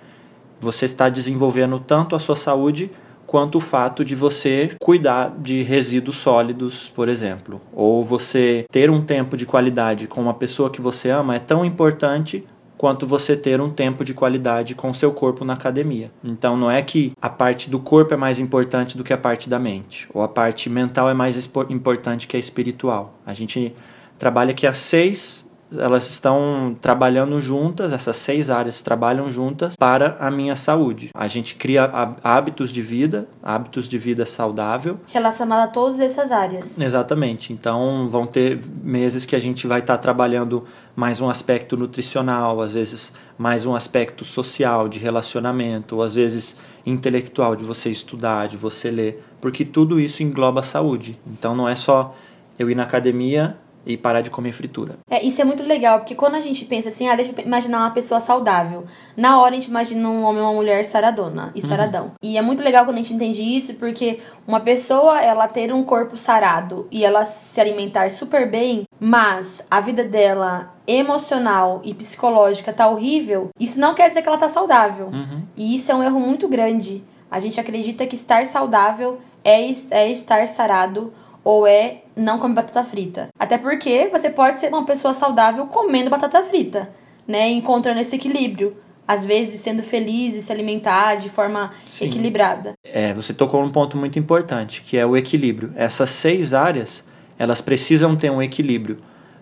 você 0.61 0.85
está 0.85 1.09
desenvolvendo 1.09 1.79
tanto 1.79 2.15
a 2.15 2.19
sua 2.19 2.37
saúde 2.37 2.91
quanto 3.27 3.59
o 3.59 3.61
fato 3.61 4.05
de 4.05 4.15
você 4.15 4.77
cuidar 4.81 5.35
de 5.39 5.63
resíduos 5.63 6.17
sólidos, 6.17 6.93
por 6.95 7.09
exemplo. 7.09 7.61
Ou 7.73 8.03
você 8.03 8.65
ter 8.71 8.91
um 8.91 9.01
tempo 9.01 9.37
de 9.37 9.47
qualidade 9.47 10.07
com 10.07 10.21
uma 10.21 10.35
pessoa 10.35 10.69
que 10.69 10.81
você 10.81 11.11
ama 11.11 11.37
é 11.37 11.39
tão 11.39 11.65
importante 11.65 12.45
quanto 12.81 13.07
você 13.07 13.37
ter 13.37 13.61
um 13.61 13.69
tempo 13.69 14.03
de 14.03 14.15
qualidade 14.15 14.75
com 14.75 14.95
seu 14.95 15.13
corpo 15.13 15.45
na 15.45 15.53
academia. 15.53 16.11
Então 16.25 16.57
não 16.57 16.71
é 16.71 16.81
que 16.81 17.13
a 17.21 17.29
parte 17.29 17.69
do 17.69 17.79
corpo 17.79 18.15
é 18.15 18.17
mais 18.17 18.41
importante 18.41 18.97
do 18.97 19.05
que 19.05 19.13
a 19.13 19.19
parte 19.19 19.51
da 19.51 19.59
mente, 19.59 20.09
ou 20.15 20.23
a 20.23 20.29
parte 20.29 20.71
mental 20.71 21.11
é 21.11 21.13
mais 21.13 21.37
importante 21.69 22.27
que 22.27 22.39
a 22.39 22.41
espiritual. 22.41 23.19
A 23.27 23.35
gente 23.35 23.75
trabalha 24.19 24.55
que 24.55 24.67
as 24.67 24.79
seis 24.79 25.47
elas 25.77 26.09
estão 26.09 26.77
trabalhando 26.81 27.41
juntas, 27.41 27.93
essas 27.93 28.17
seis 28.17 28.51
áreas 28.51 28.83
trabalham 28.83 29.31
juntas 29.31 29.77
para 29.77 30.17
a 30.21 30.31
minha 30.31 30.57
saúde. 30.57 31.11
A 31.15 31.29
gente 31.29 31.55
cria 31.55 31.85
hábitos 32.23 32.73
de 32.73 32.83
vida, 32.83 33.29
hábitos 33.43 33.89
de 33.89 33.99
vida 33.99 34.27
saudável. 34.27 34.99
Relacionado 35.09 35.65
a 35.65 35.69
todas 35.69 36.01
essas 36.01 36.33
áreas. 36.33 36.81
Exatamente. 36.81 37.53
Então 37.53 38.09
vão 38.09 38.27
ter 38.27 38.61
meses 38.83 39.25
que 39.25 39.37
a 39.37 39.41
gente 39.41 39.67
vai 39.67 39.81
estar 39.81 39.99
trabalhando 39.99 40.65
mais 40.97 41.21
um 41.21 41.29
aspecto 41.29 41.77
nutricional, 41.77 42.61
às 42.61 42.75
vezes 42.75 43.13
mais 43.39 43.65
um 43.65 43.75
aspecto 43.75 44.25
social, 44.25 44.89
de 44.89 44.99
relacionamento, 44.99 45.97
ou 45.97 46.03
às 46.03 46.15
vezes 46.15 46.57
intelectual, 46.85 47.55
de 47.57 47.65
você 47.65 47.91
estudar, 47.91 48.49
de 48.49 48.57
você 48.57 48.91
ler, 48.91 49.25
porque 49.41 49.65
tudo 49.65 50.01
isso 50.01 50.23
engloba 50.23 50.61
a 50.61 50.63
saúde. 50.63 51.19
Então 51.27 51.55
não 51.55 51.69
é 51.69 51.75
só 51.75 52.15
eu 52.59 52.71
ir 52.71 52.75
na 52.75 52.83
academia 52.83 53.57
e 53.85 53.97
parar 53.97 54.21
de 54.21 54.31
comer 54.31 54.53
fritura. 54.53 54.99
É, 55.11 55.25
isso 55.25 55.41
é 55.41 55.45
muito 55.45 55.63
legal, 55.63 56.01
porque 56.01 56.15
quando 56.15 56.35
a 56.35 56.41
gente 56.41 56.65
pensa 56.65 56.91
assim, 56.91 57.09
ah, 57.09 57.15
deixa 57.15 57.33
eu 57.37 57.45
imaginar 57.45 57.79
uma 57.79 57.91
pessoa 57.91 58.21
saudável. 58.21 58.85
Na 59.17 59.41
hora 59.41 59.53
a 59.53 59.59
gente 59.59 59.69
imagina 59.69 60.09
um 60.09 60.23
homem 60.23 60.43
ou 60.43 60.49
uma 60.49 60.55
mulher 60.55 60.85
saradona 60.85 61.51
e 61.55 61.63
uhum. 61.63 61.69
saradão. 61.69 62.05
Uhum. 62.05 62.11
E 62.23 62.37
é 62.37 62.43
muito 62.43 62.63
legal 62.63 62.85
quando 62.85 62.99
a 62.99 63.03
gente 63.03 63.15
entende 63.15 63.43
isso, 63.43 63.75
porque 63.75 64.21
uma 64.47 64.61
pessoa, 64.61 65.21
ela 65.21 65.49
ter 65.49 65.73
um 65.73 65.83
corpo 65.83 66.17
sarado 66.17 66.87
e 66.91 67.05
ela 67.05 67.25
se 67.25 67.61
alimentar 67.61 68.11
super 68.11 68.51
bem, 68.51 68.85
mas 68.99 69.65
a 69.71 69.81
vida 69.81 70.05
dela 70.05 70.75
emocional 70.87 71.81
e 71.85 71.95
psicológica 71.95 72.73
tá 72.73 72.89
horrível, 72.89 73.51
isso 73.59 73.79
não 73.79 73.95
quer 73.95 74.09
dizer 74.09 74.23
que 74.23 74.29
ela 74.29 74.39
tá 74.39 74.49
saudável. 74.49 75.07
Uhum. 75.07 75.43
E 75.57 75.75
isso 75.75 75.91
é 75.91 75.95
um 75.95 76.03
erro 76.03 76.21
muito 76.21 76.49
grande. 76.49 77.03
A 77.31 77.39
gente 77.39 77.61
acredita 77.61 78.07
que 78.07 78.17
estar 78.17 78.45
saudável 78.45 79.21
é, 79.45 79.71
é 79.91 80.11
estar 80.11 80.47
sarado 80.49 81.13
ou 81.45 81.67
é 81.67 82.03
não 82.21 82.39
comer 82.39 82.57
batata 82.57 82.85
frita. 82.85 83.29
Até 83.39 83.57
porque 83.57 84.09
você 84.13 84.29
pode 84.29 84.59
ser 84.59 84.69
uma 84.69 84.85
pessoa 84.85 85.15
saudável 85.15 85.67
comendo 85.67 86.11
batata 86.11 86.43
frita, 86.45 86.91
né? 87.27 87.49
Encontrando 87.49 87.99
esse 87.99 88.15
equilíbrio. 88.15 88.77
Às 89.09 89.25
vezes 89.25 89.59
sendo 89.61 89.83
feliz 89.83 90.37
e 90.37 90.43
se 90.43 90.53
alimentar 90.53 91.17
de 91.17 91.29
forma 91.31 91.73
Sim. 91.87 92.05
equilibrada. 92.05 92.75
É, 92.85 93.13
você 93.13 93.33
tocou 93.33 93.61
num 93.65 93.71
ponto 93.71 93.97
muito 93.97 94.19
importante, 94.19 94.83
que 94.83 94.97
é 94.97 95.05
o 95.05 95.17
equilíbrio. 95.17 95.73
Essas 95.75 96.11
seis 96.11 96.55
áreas, 96.55 97.03
elas 97.37 97.61
precisam 97.61 98.15
ter 98.15 98.31
um 98.31 98.41
equilíbrio. 98.41 98.99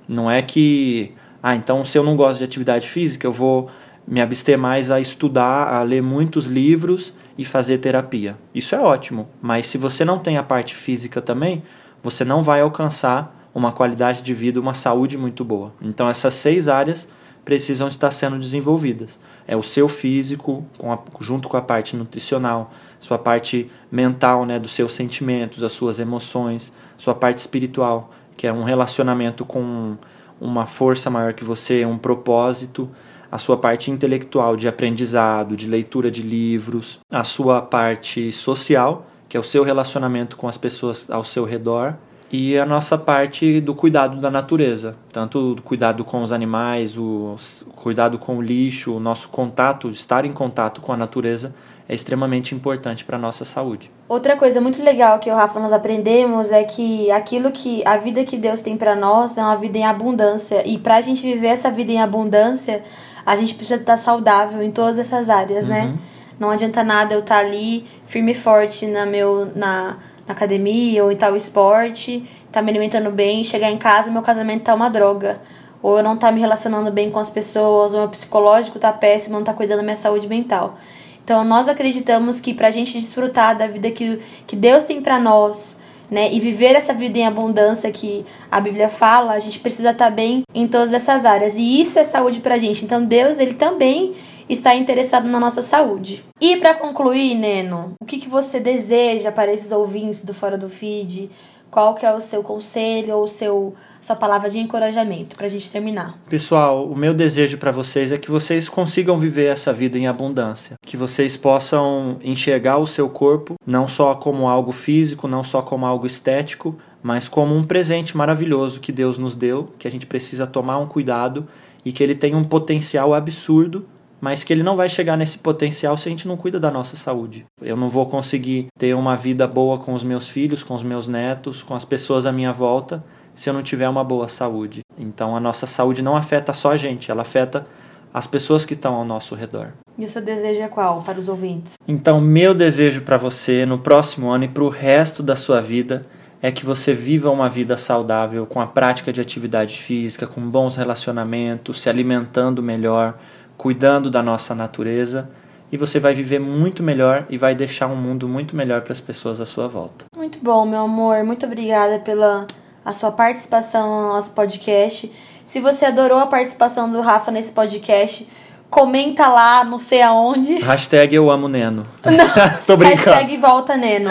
Não 0.09 0.31
é 0.31 0.41
que, 0.41 1.13
ah, 1.43 1.55
então 1.55 1.85
se 1.85 1.99
eu 1.99 2.03
não 2.03 2.17
gosto 2.17 2.39
de 2.39 2.45
atividade 2.45 2.89
física, 2.89 3.27
eu 3.27 3.33
vou 3.33 3.69
me 4.07 4.23
abster 4.23 4.57
mais 4.57 4.91
a 4.91 4.99
estudar, 4.99 5.69
a 5.69 5.83
ler 5.83 6.03
muitos 6.03 6.47
livros 6.47 7.13
e 7.37 7.45
fazer 7.45 7.77
terapia. 7.77 8.39
Isso 8.55 8.75
é 8.75 8.81
ótimo, 8.81 9.29
mas 9.43 9.67
se 9.67 9.77
você 9.77 10.03
não 10.03 10.19
tem 10.19 10.39
a 10.39 10.43
parte 10.43 10.75
física 10.75 11.21
também, 11.21 11.63
você 12.03 12.25
não 12.25 12.43
vai 12.43 12.61
alcançar 12.61 13.49
uma 13.55 13.73
qualidade 13.73 14.23
de 14.23 14.35
vida, 14.35 14.61
uma 14.61 14.75
saúde 14.75 15.19
muito 15.19 15.45
boa. 15.45 15.73
Então 15.81 16.09
essas 16.09 16.35
seis 16.35 16.69
áreas 16.69 17.09
precisam 17.45 17.89
estar 17.89 18.11
sendo 18.11 18.39
desenvolvidas. 18.39 19.19
É 19.47 19.57
o 19.57 19.63
seu 19.63 19.89
físico, 19.89 20.67
com 20.77 20.93
a, 20.93 20.99
junto 21.21 21.49
com 21.49 21.57
a 21.57 21.63
parte 21.63 21.97
nutricional, 21.97 22.71
sua 23.01 23.19
parte 23.19 23.71
mental, 23.91 24.45
né, 24.45 24.59
dos 24.59 24.73
seus 24.73 24.93
sentimentos, 24.93 25.63
as 25.63 25.73
suas 25.73 25.99
emoções, 25.99 26.73
sua 26.99 27.15
parte 27.15 27.39
espiritual, 27.39 28.11
que 28.37 28.47
é 28.47 28.53
um 28.53 28.65
relacionamento 28.65 29.45
com 29.47 29.97
uma 30.41 30.67
força 30.67 31.09
maior 31.09 31.33
que 31.33 31.43
você, 31.43 31.85
um 31.85 31.97
propósito, 31.97 32.89
a 33.31 33.39
sua 33.39 33.57
parte 33.57 33.91
intelectual 33.91 34.57
de 34.57 34.69
aprendizado, 34.69 35.57
de 35.57 35.67
leitura 35.67 36.11
de 36.11 36.23
livros, 36.23 37.01
a 37.11 37.25
sua 37.25 37.61
parte 37.61 38.31
social, 38.31 39.07
que 39.29 39.37
é 39.37 39.41
o 39.41 39.43
seu 39.43 39.63
relacionamento 39.63 40.37
com 40.37 40.49
as 40.49 40.57
pessoas 40.57 41.11
ao 41.11 41.23
seu 41.23 41.45
redor, 41.45 41.95
e 42.31 42.59
a 42.59 42.67
nossa 42.67 42.99
parte 42.99 43.59
do 43.61 43.75
cuidado 43.75 44.21
da 44.21 44.31
natureza, 44.31 44.95
tanto 45.11 45.53
o 45.53 45.63
cuidado 45.63 46.05
com 46.05 46.23
os 46.23 46.31
animais, 46.31 46.99
o 46.99 47.37
cuidado 47.75 48.19
com 48.19 48.37
o 48.37 48.43
lixo, 48.43 48.95
o 48.95 49.01
nosso 49.01 49.31
contato, 49.31 49.91
estar 49.91 50.27
em 50.27 50.33
contato 50.33 50.83
com 50.83 50.93
a 50.93 50.97
natureza 50.97 51.55
é 51.89 51.95
extremamente 51.95 52.55
importante 52.55 53.03
para 53.03 53.17
a 53.17 53.19
nossa 53.19 53.47
saúde. 53.47 53.91
Outra 54.07 54.37
coisa 54.37 54.61
muito 54.61 54.83
legal 54.83 55.19
que 55.19 55.31
o 55.31 55.35
Rafa 55.35 55.59
nós 55.59 55.73
aprendemos 55.73 56.53
é 56.53 56.63
que 56.63 57.11
aquilo 57.11 57.51
que 57.51 57.83
a 57.87 57.97
vida 57.97 58.23
que 58.25 58.37
Deus 58.37 58.61
tem 58.61 58.77
para 58.77 58.95
nós 58.95 59.39
é 59.39 59.43
uma 59.43 59.57
vida 59.57 59.79
em 59.79 59.87
abundância 59.87 60.67
e 60.69 60.77
para 60.77 60.97
a 60.97 61.01
gente 61.01 61.23
viver 61.23 61.49
essa 61.49 61.71
vida 61.71 61.91
em 61.91 62.01
abundância, 62.01 62.83
a 63.25 63.35
gente 63.37 63.55
precisa 63.55 63.81
estar 63.81 63.97
saudável 63.97 64.63
em 64.63 64.71
todas 64.71 64.99
essas 64.99 65.31
áreas, 65.31 65.67
né? 65.67 65.85
uhum. 65.85 65.93
né? 65.93 65.99
Não 66.39 66.51
adianta 66.51 66.85
nada 66.85 67.15
eu 67.15 67.21
estar 67.21 67.39
ali 67.39 67.87
firme 68.07 68.33
e 68.33 68.35
forte 68.35 68.87
na, 68.87 69.05
meu, 69.05 69.51
na, 69.55 69.97
na 70.27 70.33
academia 70.33 71.05
ou 71.05 71.11
em 71.11 71.17
tal 71.17 71.37
esporte, 71.37 72.25
tá 72.53 72.63
me 72.63 72.71
alimentando 72.71 73.11
bem, 73.11 73.43
chegar 73.43 73.71
em 73.71 73.79
casa 73.79 74.11
meu 74.11 74.23
casamento 74.23 74.63
tá 74.63 74.75
uma 74.75 74.89
droga. 74.89 75.41
Ou 75.83 75.99
eu 75.99 76.03
não 76.03 76.17
tá 76.17 76.33
me 76.33 76.41
relacionando 76.41 76.91
bem 76.91 77.11
com 77.11 77.19
as 77.19 77.31
pessoas, 77.31 77.93
ou 77.93 78.01
meu 78.01 78.09
psicológico 78.09 78.79
tá 78.79 78.93
péssimo, 78.93 79.37
não 79.37 79.45
tá 79.45 79.53
cuidando 79.53 79.79
da 79.79 79.85
minha 79.85 79.97
saúde 79.97 80.27
mental. 80.27 80.77
Então 81.23 81.45
nós 81.45 81.69
acreditamos 81.69 82.41
que 82.41 82.55
pra 82.55 82.71
gente 82.71 82.99
desfrutar 82.99 83.57
da 83.57 83.67
vida 83.67 83.91
que, 83.91 84.21
que 84.47 84.57
Deus 84.57 84.85
tem 84.85 85.01
para 85.01 85.21
nós, 85.21 85.77
né, 86.11 86.33
e 86.33 86.41
viver 86.41 86.75
essa 86.75 86.95
vida 86.95 87.19
em 87.19 87.27
abundância 87.27 87.93
que 87.93 88.25
a 88.51 88.61
Bíblia 88.61 88.89
fala, 88.89 89.33
a 89.33 89.39
gente 89.39 89.61
precisa 89.61 89.91
estar 89.91 90.07
tá 90.07 90.11
bem 90.11 90.43
em 90.55 90.67
todas 90.67 90.93
essas 90.93 91.27
áreas. 91.27 91.55
E 91.55 91.81
isso 91.81 91.99
é 91.99 92.03
saúde 92.03 92.41
pra 92.41 92.57
gente. 92.57 92.85
Então 92.85 93.05
Deus, 93.05 93.39
ele 93.39 93.55
também 93.55 94.15
está 94.49 94.75
interessado 94.75 95.29
na 95.29 95.39
nossa 95.39 95.63
saúde. 95.63 96.25
E 96.41 96.57
para 96.57 96.75
concluir, 96.75 97.35
Neno, 97.35 97.93
o 98.01 98.05
que, 98.05 98.19
que 98.19 98.29
você 98.29 98.59
deseja 98.59 99.31
para 99.31 99.53
esses 99.53 99.73
ouvintes 99.73 100.25
do 100.25 100.33
Fora 100.33 100.57
do 100.57 100.69
Feed? 100.69 101.31
Qual 101.71 101.95
que 101.95 102.07
é 102.07 102.15
o 102.15 102.21
seu 102.21 102.43
conselho 102.43 103.15
ou 103.17 103.29
seu 103.29 103.75
sua 104.01 104.17
palavra 104.17 104.49
de 104.49 104.59
encorajamento 104.59 105.37
para 105.37 105.45
a 105.45 105.51
gente 105.51 105.71
terminar? 105.71 106.19
Pessoal, 106.31 106.87
o 106.87 106.97
meu 106.97 107.13
desejo 107.13 107.59
para 107.59 107.71
vocês 107.71 108.11
é 108.11 108.17
que 108.17 108.31
vocês 108.31 108.71
consigam 108.71 109.19
viver 109.19 109.47
essa 109.47 109.71
vida 109.71 109.99
em 109.99 110.07
abundância, 110.07 110.77
que 110.87 110.97
vocês 110.97 111.37
possam 111.37 112.19
enxergar 112.23 112.79
o 112.79 112.87
seu 112.87 113.09
corpo 113.11 113.57
não 113.67 113.87
só 113.87 114.15
como 114.15 114.49
algo 114.49 114.73
físico, 114.73 115.29
não 115.29 115.45
só 115.45 115.61
como 115.61 115.85
algo 115.85 116.07
estético, 116.07 116.75
mas 117.03 117.29
como 117.29 117.55
um 117.55 117.65
presente 117.65 118.17
maravilhoso 118.17 118.81
que 118.81 118.91
Deus 118.91 119.19
nos 119.19 119.37
deu, 119.37 119.69
que 119.79 119.87
a 119.87 119.91
gente 119.91 120.07
precisa 120.07 120.47
tomar 120.47 120.79
um 120.79 120.87
cuidado 120.87 121.47
e 121.85 121.93
que 121.93 122.03
ele 122.03 122.15
tem 122.15 122.35
um 122.35 122.45
potencial 122.45 123.13
absurdo 123.13 123.87
mas 124.21 124.45
que 124.45 124.53
ele 124.53 124.63
não 124.63 124.77
vai 124.77 124.89
chegar 124.89 125.17
nesse 125.17 125.39
potencial 125.39 125.97
se 125.97 126.09
a 126.09 126.11
gente 126.11 126.27
não 126.27 126.37
cuida 126.37 126.59
da 126.59 126.71
nossa 126.71 126.97
saúde. 126.97 127.47
Eu 127.61 127.77
não 127.77 127.89
vou 127.89 128.07
conseguir 128.07 128.67
ter 128.77 128.95
uma 128.95 129.17
vida 129.17 129.47
boa 129.47 129.79
com 129.79 129.95
os 129.95 130.03
meus 130.03 130.29
filhos, 130.29 130.63
com 130.63 130.75
os 130.75 130.83
meus 130.83 131.09
netos, 131.09 131.63
com 131.63 131.75
as 131.75 131.85
pessoas 131.85 132.27
à 132.27 132.33
minha 132.33 132.53
volta, 132.53 133.03
se 133.35 133.49
eu 133.49 133.55
não 133.55 133.63
tiver 133.63 133.89
uma 133.89 134.03
boa 134.03 134.29
saúde. 134.29 134.81
Então 134.99 135.37
a 135.37 135.41
nossa 135.41 135.67
saúde 135.67 136.03
não 136.03 136.17
afeta 136.17 136.53
só 136.53 136.73
a 136.73 136.77
gente, 136.77 137.11
ela 137.11 137.23
afeta 137.23 137.67
as 138.13 138.27
pessoas 138.27 138.65
que 138.65 138.75
estão 138.75 138.95
ao 138.95 139.05
nosso 139.05 139.35
redor. 139.35 139.73
E 139.97 140.05
o 140.05 140.09
seu 140.09 140.23
desejo 140.23 140.63
é 140.63 140.69
qual 140.69 141.03
para 141.03 141.19
os 141.19 141.29
ouvintes? 141.29 141.75
Então, 141.87 142.21
meu 142.21 142.55
desejo 142.55 143.03
para 143.03 143.17
você 143.17 143.67
no 143.67 143.79
próximo 143.79 144.31
ano 144.31 144.45
e 144.45 144.49
para 144.49 144.63
o 144.63 144.69
resto 144.69 145.23
da 145.23 145.37
sua 145.37 145.61
vida 145.61 146.07
é 146.41 146.53
que 146.53 146.65
você 146.65 146.95
viva 146.95 147.31
uma 147.31 147.49
vida 147.49 147.77
saudável 147.77 148.47
com 148.47 148.61
a 148.61 148.67
prática 148.67 149.13
de 149.13 149.21
atividade 149.21 149.83
física, 149.83 150.27
com 150.27 150.41
bons 150.41 150.77
relacionamentos, 150.77 151.81
se 151.81 151.89
alimentando 151.89 152.63
melhor, 152.63 153.19
cuidando 153.59 154.11
da 154.11 154.23
nossa 154.23 154.55
natureza 154.55 155.29
e 155.71 155.77
você 155.77 156.01
vai 156.01 156.15
viver 156.15 156.39
muito 156.39 156.83
melhor 156.83 157.27
e 157.29 157.37
vai 157.37 157.55
deixar 157.55 157.89
um 157.89 157.97
mundo 157.97 158.27
muito 158.27 158.57
melhor 158.57 158.81
para 158.83 158.93
as 158.93 159.01
pessoas 159.01 159.41
à 159.41 159.45
sua 159.45 159.69
volta. 159.69 160.07
Muito 160.17 160.39
bom, 160.41 160.65
meu 160.65 160.81
amor. 160.81 161.23
Muito 161.25 161.45
obrigada 161.45 161.99
pela 161.99 162.47
a 162.85 162.93
sua 162.95 163.11
participação 163.11 164.03
no 164.03 164.09
nosso 164.15 164.31
podcast. 164.31 165.13
Se 165.45 165.61
você 165.61 165.85
adorou 165.85 166.19
a 166.19 166.27
participação 166.27 166.91
do 166.91 167.01
Rafa 167.01 167.31
nesse 167.31 167.53
podcast, 167.53 168.27
comenta 168.71 169.29
lá, 169.29 169.65
não 169.65 169.79
sei 169.79 170.01
aonde. 170.01 170.55
Hashtag 170.65 171.15
eu 171.15 171.31
amo 171.31 171.49
Neno. 171.49 171.87
Não, 172.05 172.15
Tô 172.67 172.77
brincando. 172.77 173.11
Hashtag 173.11 173.37
volta 173.37 173.77
Neno. 173.77 174.11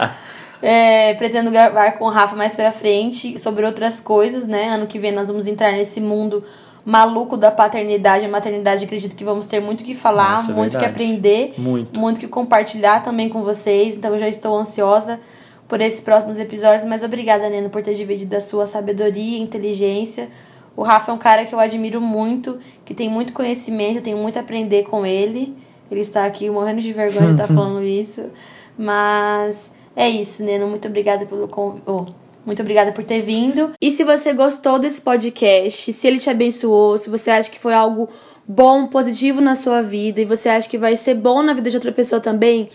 é, 0.62 1.12
pretendo 1.14 1.50
gravar 1.50 1.92
com 1.92 2.06
o 2.06 2.10
Rafa 2.10 2.36
mais 2.36 2.54
pra 2.54 2.72
frente 2.72 3.38
sobre 3.38 3.66
outras 3.66 4.00
coisas, 4.00 4.46
né? 4.46 4.68
Ano 4.68 4.86
que 4.86 4.98
vem 4.98 5.12
nós 5.12 5.28
vamos 5.28 5.46
entrar 5.46 5.72
nesse 5.72 6.00
mundo 6.00 6.42
maluco 6.86 7.36
da 7.36 7.50
paternidade 7.50 8.24
e 8.24 8.28
maternidade, 8.28 8.84
acredito 8.84 9.16
que 9.16 9.24
vamos 9.24 9.48
ter 9.48 9.58
muito 9.58 9.82
que 9.82 9.92
falar, 9.92 10.36
Nossa, 10.36 10.52
é 10.52 10.54
muito 10.54 10.78
que 10.78 10.84
aprender, 10.84 11.52
muito. 11.58 11.98
muito 11.98 12.20
que 12.20 12.28
compartilhar 12.28 13.02
também 13.02 13.28
com 13.28 13.42
vocês. 13.42 13.96
Então 13.96 14.14
eu 14.14 14.20
já 14.20 14.28
estou 14.28 14.56
ansiosa 14.56 15.18
por 15.66 15.80
esses 15.80 16.00
próximos 16.00 16.38
episódios, 16.38 16.84
mas 16.84 17.02
obrigada, 17.02 17.50
Neno, 17.50 17.70
por 17.70 17.82
ter 17.82 17.94
dividido 17.94 18.36
a 18.36 18.40
sua 18.40 18.68
sabedoria 18.68 19.36
e 19.36 19.42
inteligência. 19.42 20.28
O 20.76 20.84
Rafa 20.84 21.10
é 21.10 21.14
um 21.14 21.18
cara 21.18 21.44
que 21.44 21.52
eu 21.52 21.58
admiro 21.58 22.00
muito, 22.00 22.60
que 22.84 22.94
tem 22.94 23.08
muito 23.08 23.32
conhecimento, 23.32 24.00
tenho 24.00 24.18
muito 24.18 24.36
a 24.36 24.42
aprender 24.42 24.84
com 24.84 25.04
ele. 25.04 25.56
Ele 25.90 26.02
está 26.02 26.24
aqui 26.24 26.48
morrendo 26.48 26.80
de 26.80 26.92
vergonha 26.92 27.34
de 27.34 27.42
estar 27.42 27.48
falando 27.52 27.82
isso. 27.82 28.22
Mas 28.78 29.72
é 29.96 30.08
isso, 30.08 30.44
Neno. 30.44 30.68
Muito 30.68 30.86
obrigada 30.86 31.26
pelo 31.26 31.48
convite. 31.48 31.82
Oh 31.84 32.25
muito 32.46 32.62
obrigada 32.62 32.92
por 32.92 33.04
ter 33.04 33.20
vindo. 33.20 33.72
E 33.80 33.90
se 33.90 34.04
você 34.04 34.32
gostou 34.32 34.78
desse 34.78 35.00
podcast, 35.00 35.92
se 35.92 36.06
ele 36.06 36.18
te 36.18 36.30
abençoou, 36.30 36.96
se 36.96 37.10
você 37.10 37.30
acha 37.30 37.50
que 37.50 37.58
foi 37.58 37.74
algo 37.74 38.08
bom, 38.46 38.86
positivo 38.86 39.40
na 39.40 39.56
sua 39.56 39.82
vida 39.82 40.20
e 40.20 40.24
você 40.24 40.48
acha 40.48 40.68
que 40.68 40.78
vai 40.78 40.96
ser 40.96 41.14
bom 41.14 41.42
na 41.42 41.52
vida 41.52 41.68
de 41.68 41.76
outra 41.76 41.90
pessoa 41.90 42.20
também, 42.20 42.70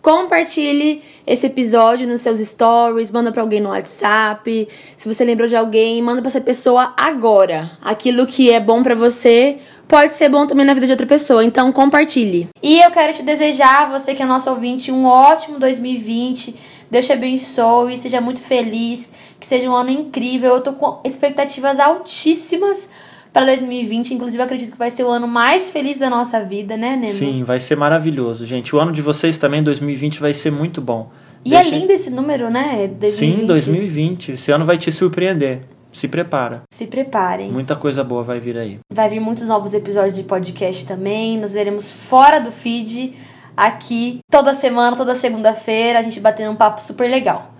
compartilhe 0.00 1.02
esse 1.26 1.46
episódio 1.46 2.06
nos 2.06 2.20
seus 2.20 2.38
stories, 2.38 3.10
manda 3.10 3.32
para 3.32 3.42
alguém 3.42 3.60
no 3.60 3.70
WhatsApp. 3.70 4.68
Se 4.96 5.12
você 5.12 5.24
lembrou 5.24 5.48
de 5.48 5.56
alguém, 5.56 6.00
manda 6.00 6.22
para 6.22 6.28
essa 6.28 6.40
pessoa 6.40 6.94
agora. 6.96 7.72
Aquilo 7.82 8.28
que 8.28 8.52
é 8.52 8.60
bom 8.60 8.84
para 8.84 8.94
você 8.94 9.58
pode 9.88 10.12
ser 10.12 10.28
bom 10.28 10.46
também 10.46 10.64
na 10.64 10.74
vida 10.74 10.86
de 10.86 10.92
outra 10.92 11.06
pessoa, 11.06 11.44
então 11.44 11.72
compartilhe. 11.72 12.48
E 12.62 12.78
eu 12.78 12.92
quero 12.92 13.12
te 13.12 13.24
desejar, 13.24 13.90
você 13.90 14.14
que 14.14 14.22
é 14.22 14.26
nosso 14.26 14.48
ouvinte, 14.48 14.92
um 14.92 15.04
ótimo 15.04 15.58
2020. 15.58 16.75
Deus 16.90 17.06
te 17.06 17.12
abençoe, 17.12 17.98
seja 17.98 18.20
muito 18.20 18.42
feliz, 18.42 19.10
que 19.40 19.46
seja 19.46 19.68
um 19.68 19.74
ano 19.74 19.90
incrível. 19.90 20.54
Eu 20.54 20.60
tô 20.60 20.72
com 20.72 21.00
expectativas 21.04 21.78
altíssimas 21.78 22.88
para 23.32 23.44
2020. 23.46 24.14
Inclusive, 24.14 24.42
acredito 24.42 24.72
que 24.72 24.78
vai 24.78 24.90
ser 24.90 25.04
o 25.04 25.08
ano 25.08 25.28
mais 25.28 25.70
feliz 25.70 25.98
da 25.98 26.08
nossa 26.08 26.42
vida, 26.42 26.76
né, 26.76 26.96
Nemo? 26.96 27.12
Sim, 27.12 27.44
vai 27.44 27.60
ser 27.60 27.76
maravilhoso, 27.76 28.46
gente. 28.46 28.74
O 28.74 28.80
ano 28.80 28.92
de 28.92 29.02
vocês 29.02 29.36
também, 29.36 29.62
2020, 29.62 30.20
vai 30.20 30.32
ser 30.32 30.50
muito 30.50 30.80
bom. 30.80 31.10
E 31.44 31.54
é 31.54 31.60
Deixa... 31.60 31.74
é 31.74 31.78
lindo 31.78 31.92
esse 31.92 32.10
número, 32.10 32.50
né? 32.50 32.88
2020. 32.88 33.12
Sim, 33.12 33.46
2020. 33.46 34.32
Esse 34.32 34.50
ano 34.50 34.64
vai 34.64 34.78
te 34.78 34.90
surpreender. 34.90 35.60
Se 35.92 36.08
prepara. 36.08 36.62
Se 36.70 36.86
preparem. 36.86 37.50
Muita 37.50 37.74
coisa 37.74 38.04
boa 38.04 38.22
vai 38.22 38.38
vir 38.38 38.58
aí. 38.58 38.78
Vai 38.92 39.08
vir 39.08 39.20
muitos 39.20 39.46
novos 39.48 39.72
episódios 39.72 40.16
de 40.16 40.24
podcast 40.24 40.84
também. 40.84 41.38
Nos 41.38 41.52
veremos 41.52 41.90
fora 41.90 42.38
do 42.38 42.52
feed, 42.52 43.14
aqui, 43.56 44.20
toda 44.30 44.54
semana, 44.54 44.96
toda 44.96 45.14
segunda-feira, 45.14 45.98
a 45.98 46.02
gente 46.02 46.20
batendo 46.20 46.52
um 46.52 46.56
papo 46.56 46.80
super 46.80 47.10
legal. 47.10 47.52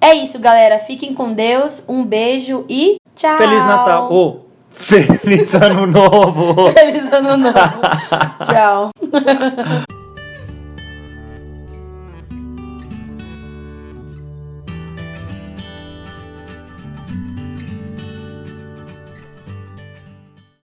É 0.00 0.14
isso, 0.14 0.38
galera. 0.38 0.78
Fiquem 0.78 1.12
com 1.12 1.32
Deus. 1.32 1.84
Um 1.86 2.04
beijo 2.04 2.64
e 2.68 2.96
tchau. 3.14 3.36
Feliz 3.36 3.64
Natal. 3.64 4.08
Oh. 4.10 4.50
Feliz 4.70 5.52
Ano 5.54 5.86
Novo! 5.86 6.70
Feliz 6.72 7.12
Ano 7.12 7.36
Novo! 7.36 7.80
Tchau! 8.46 8.90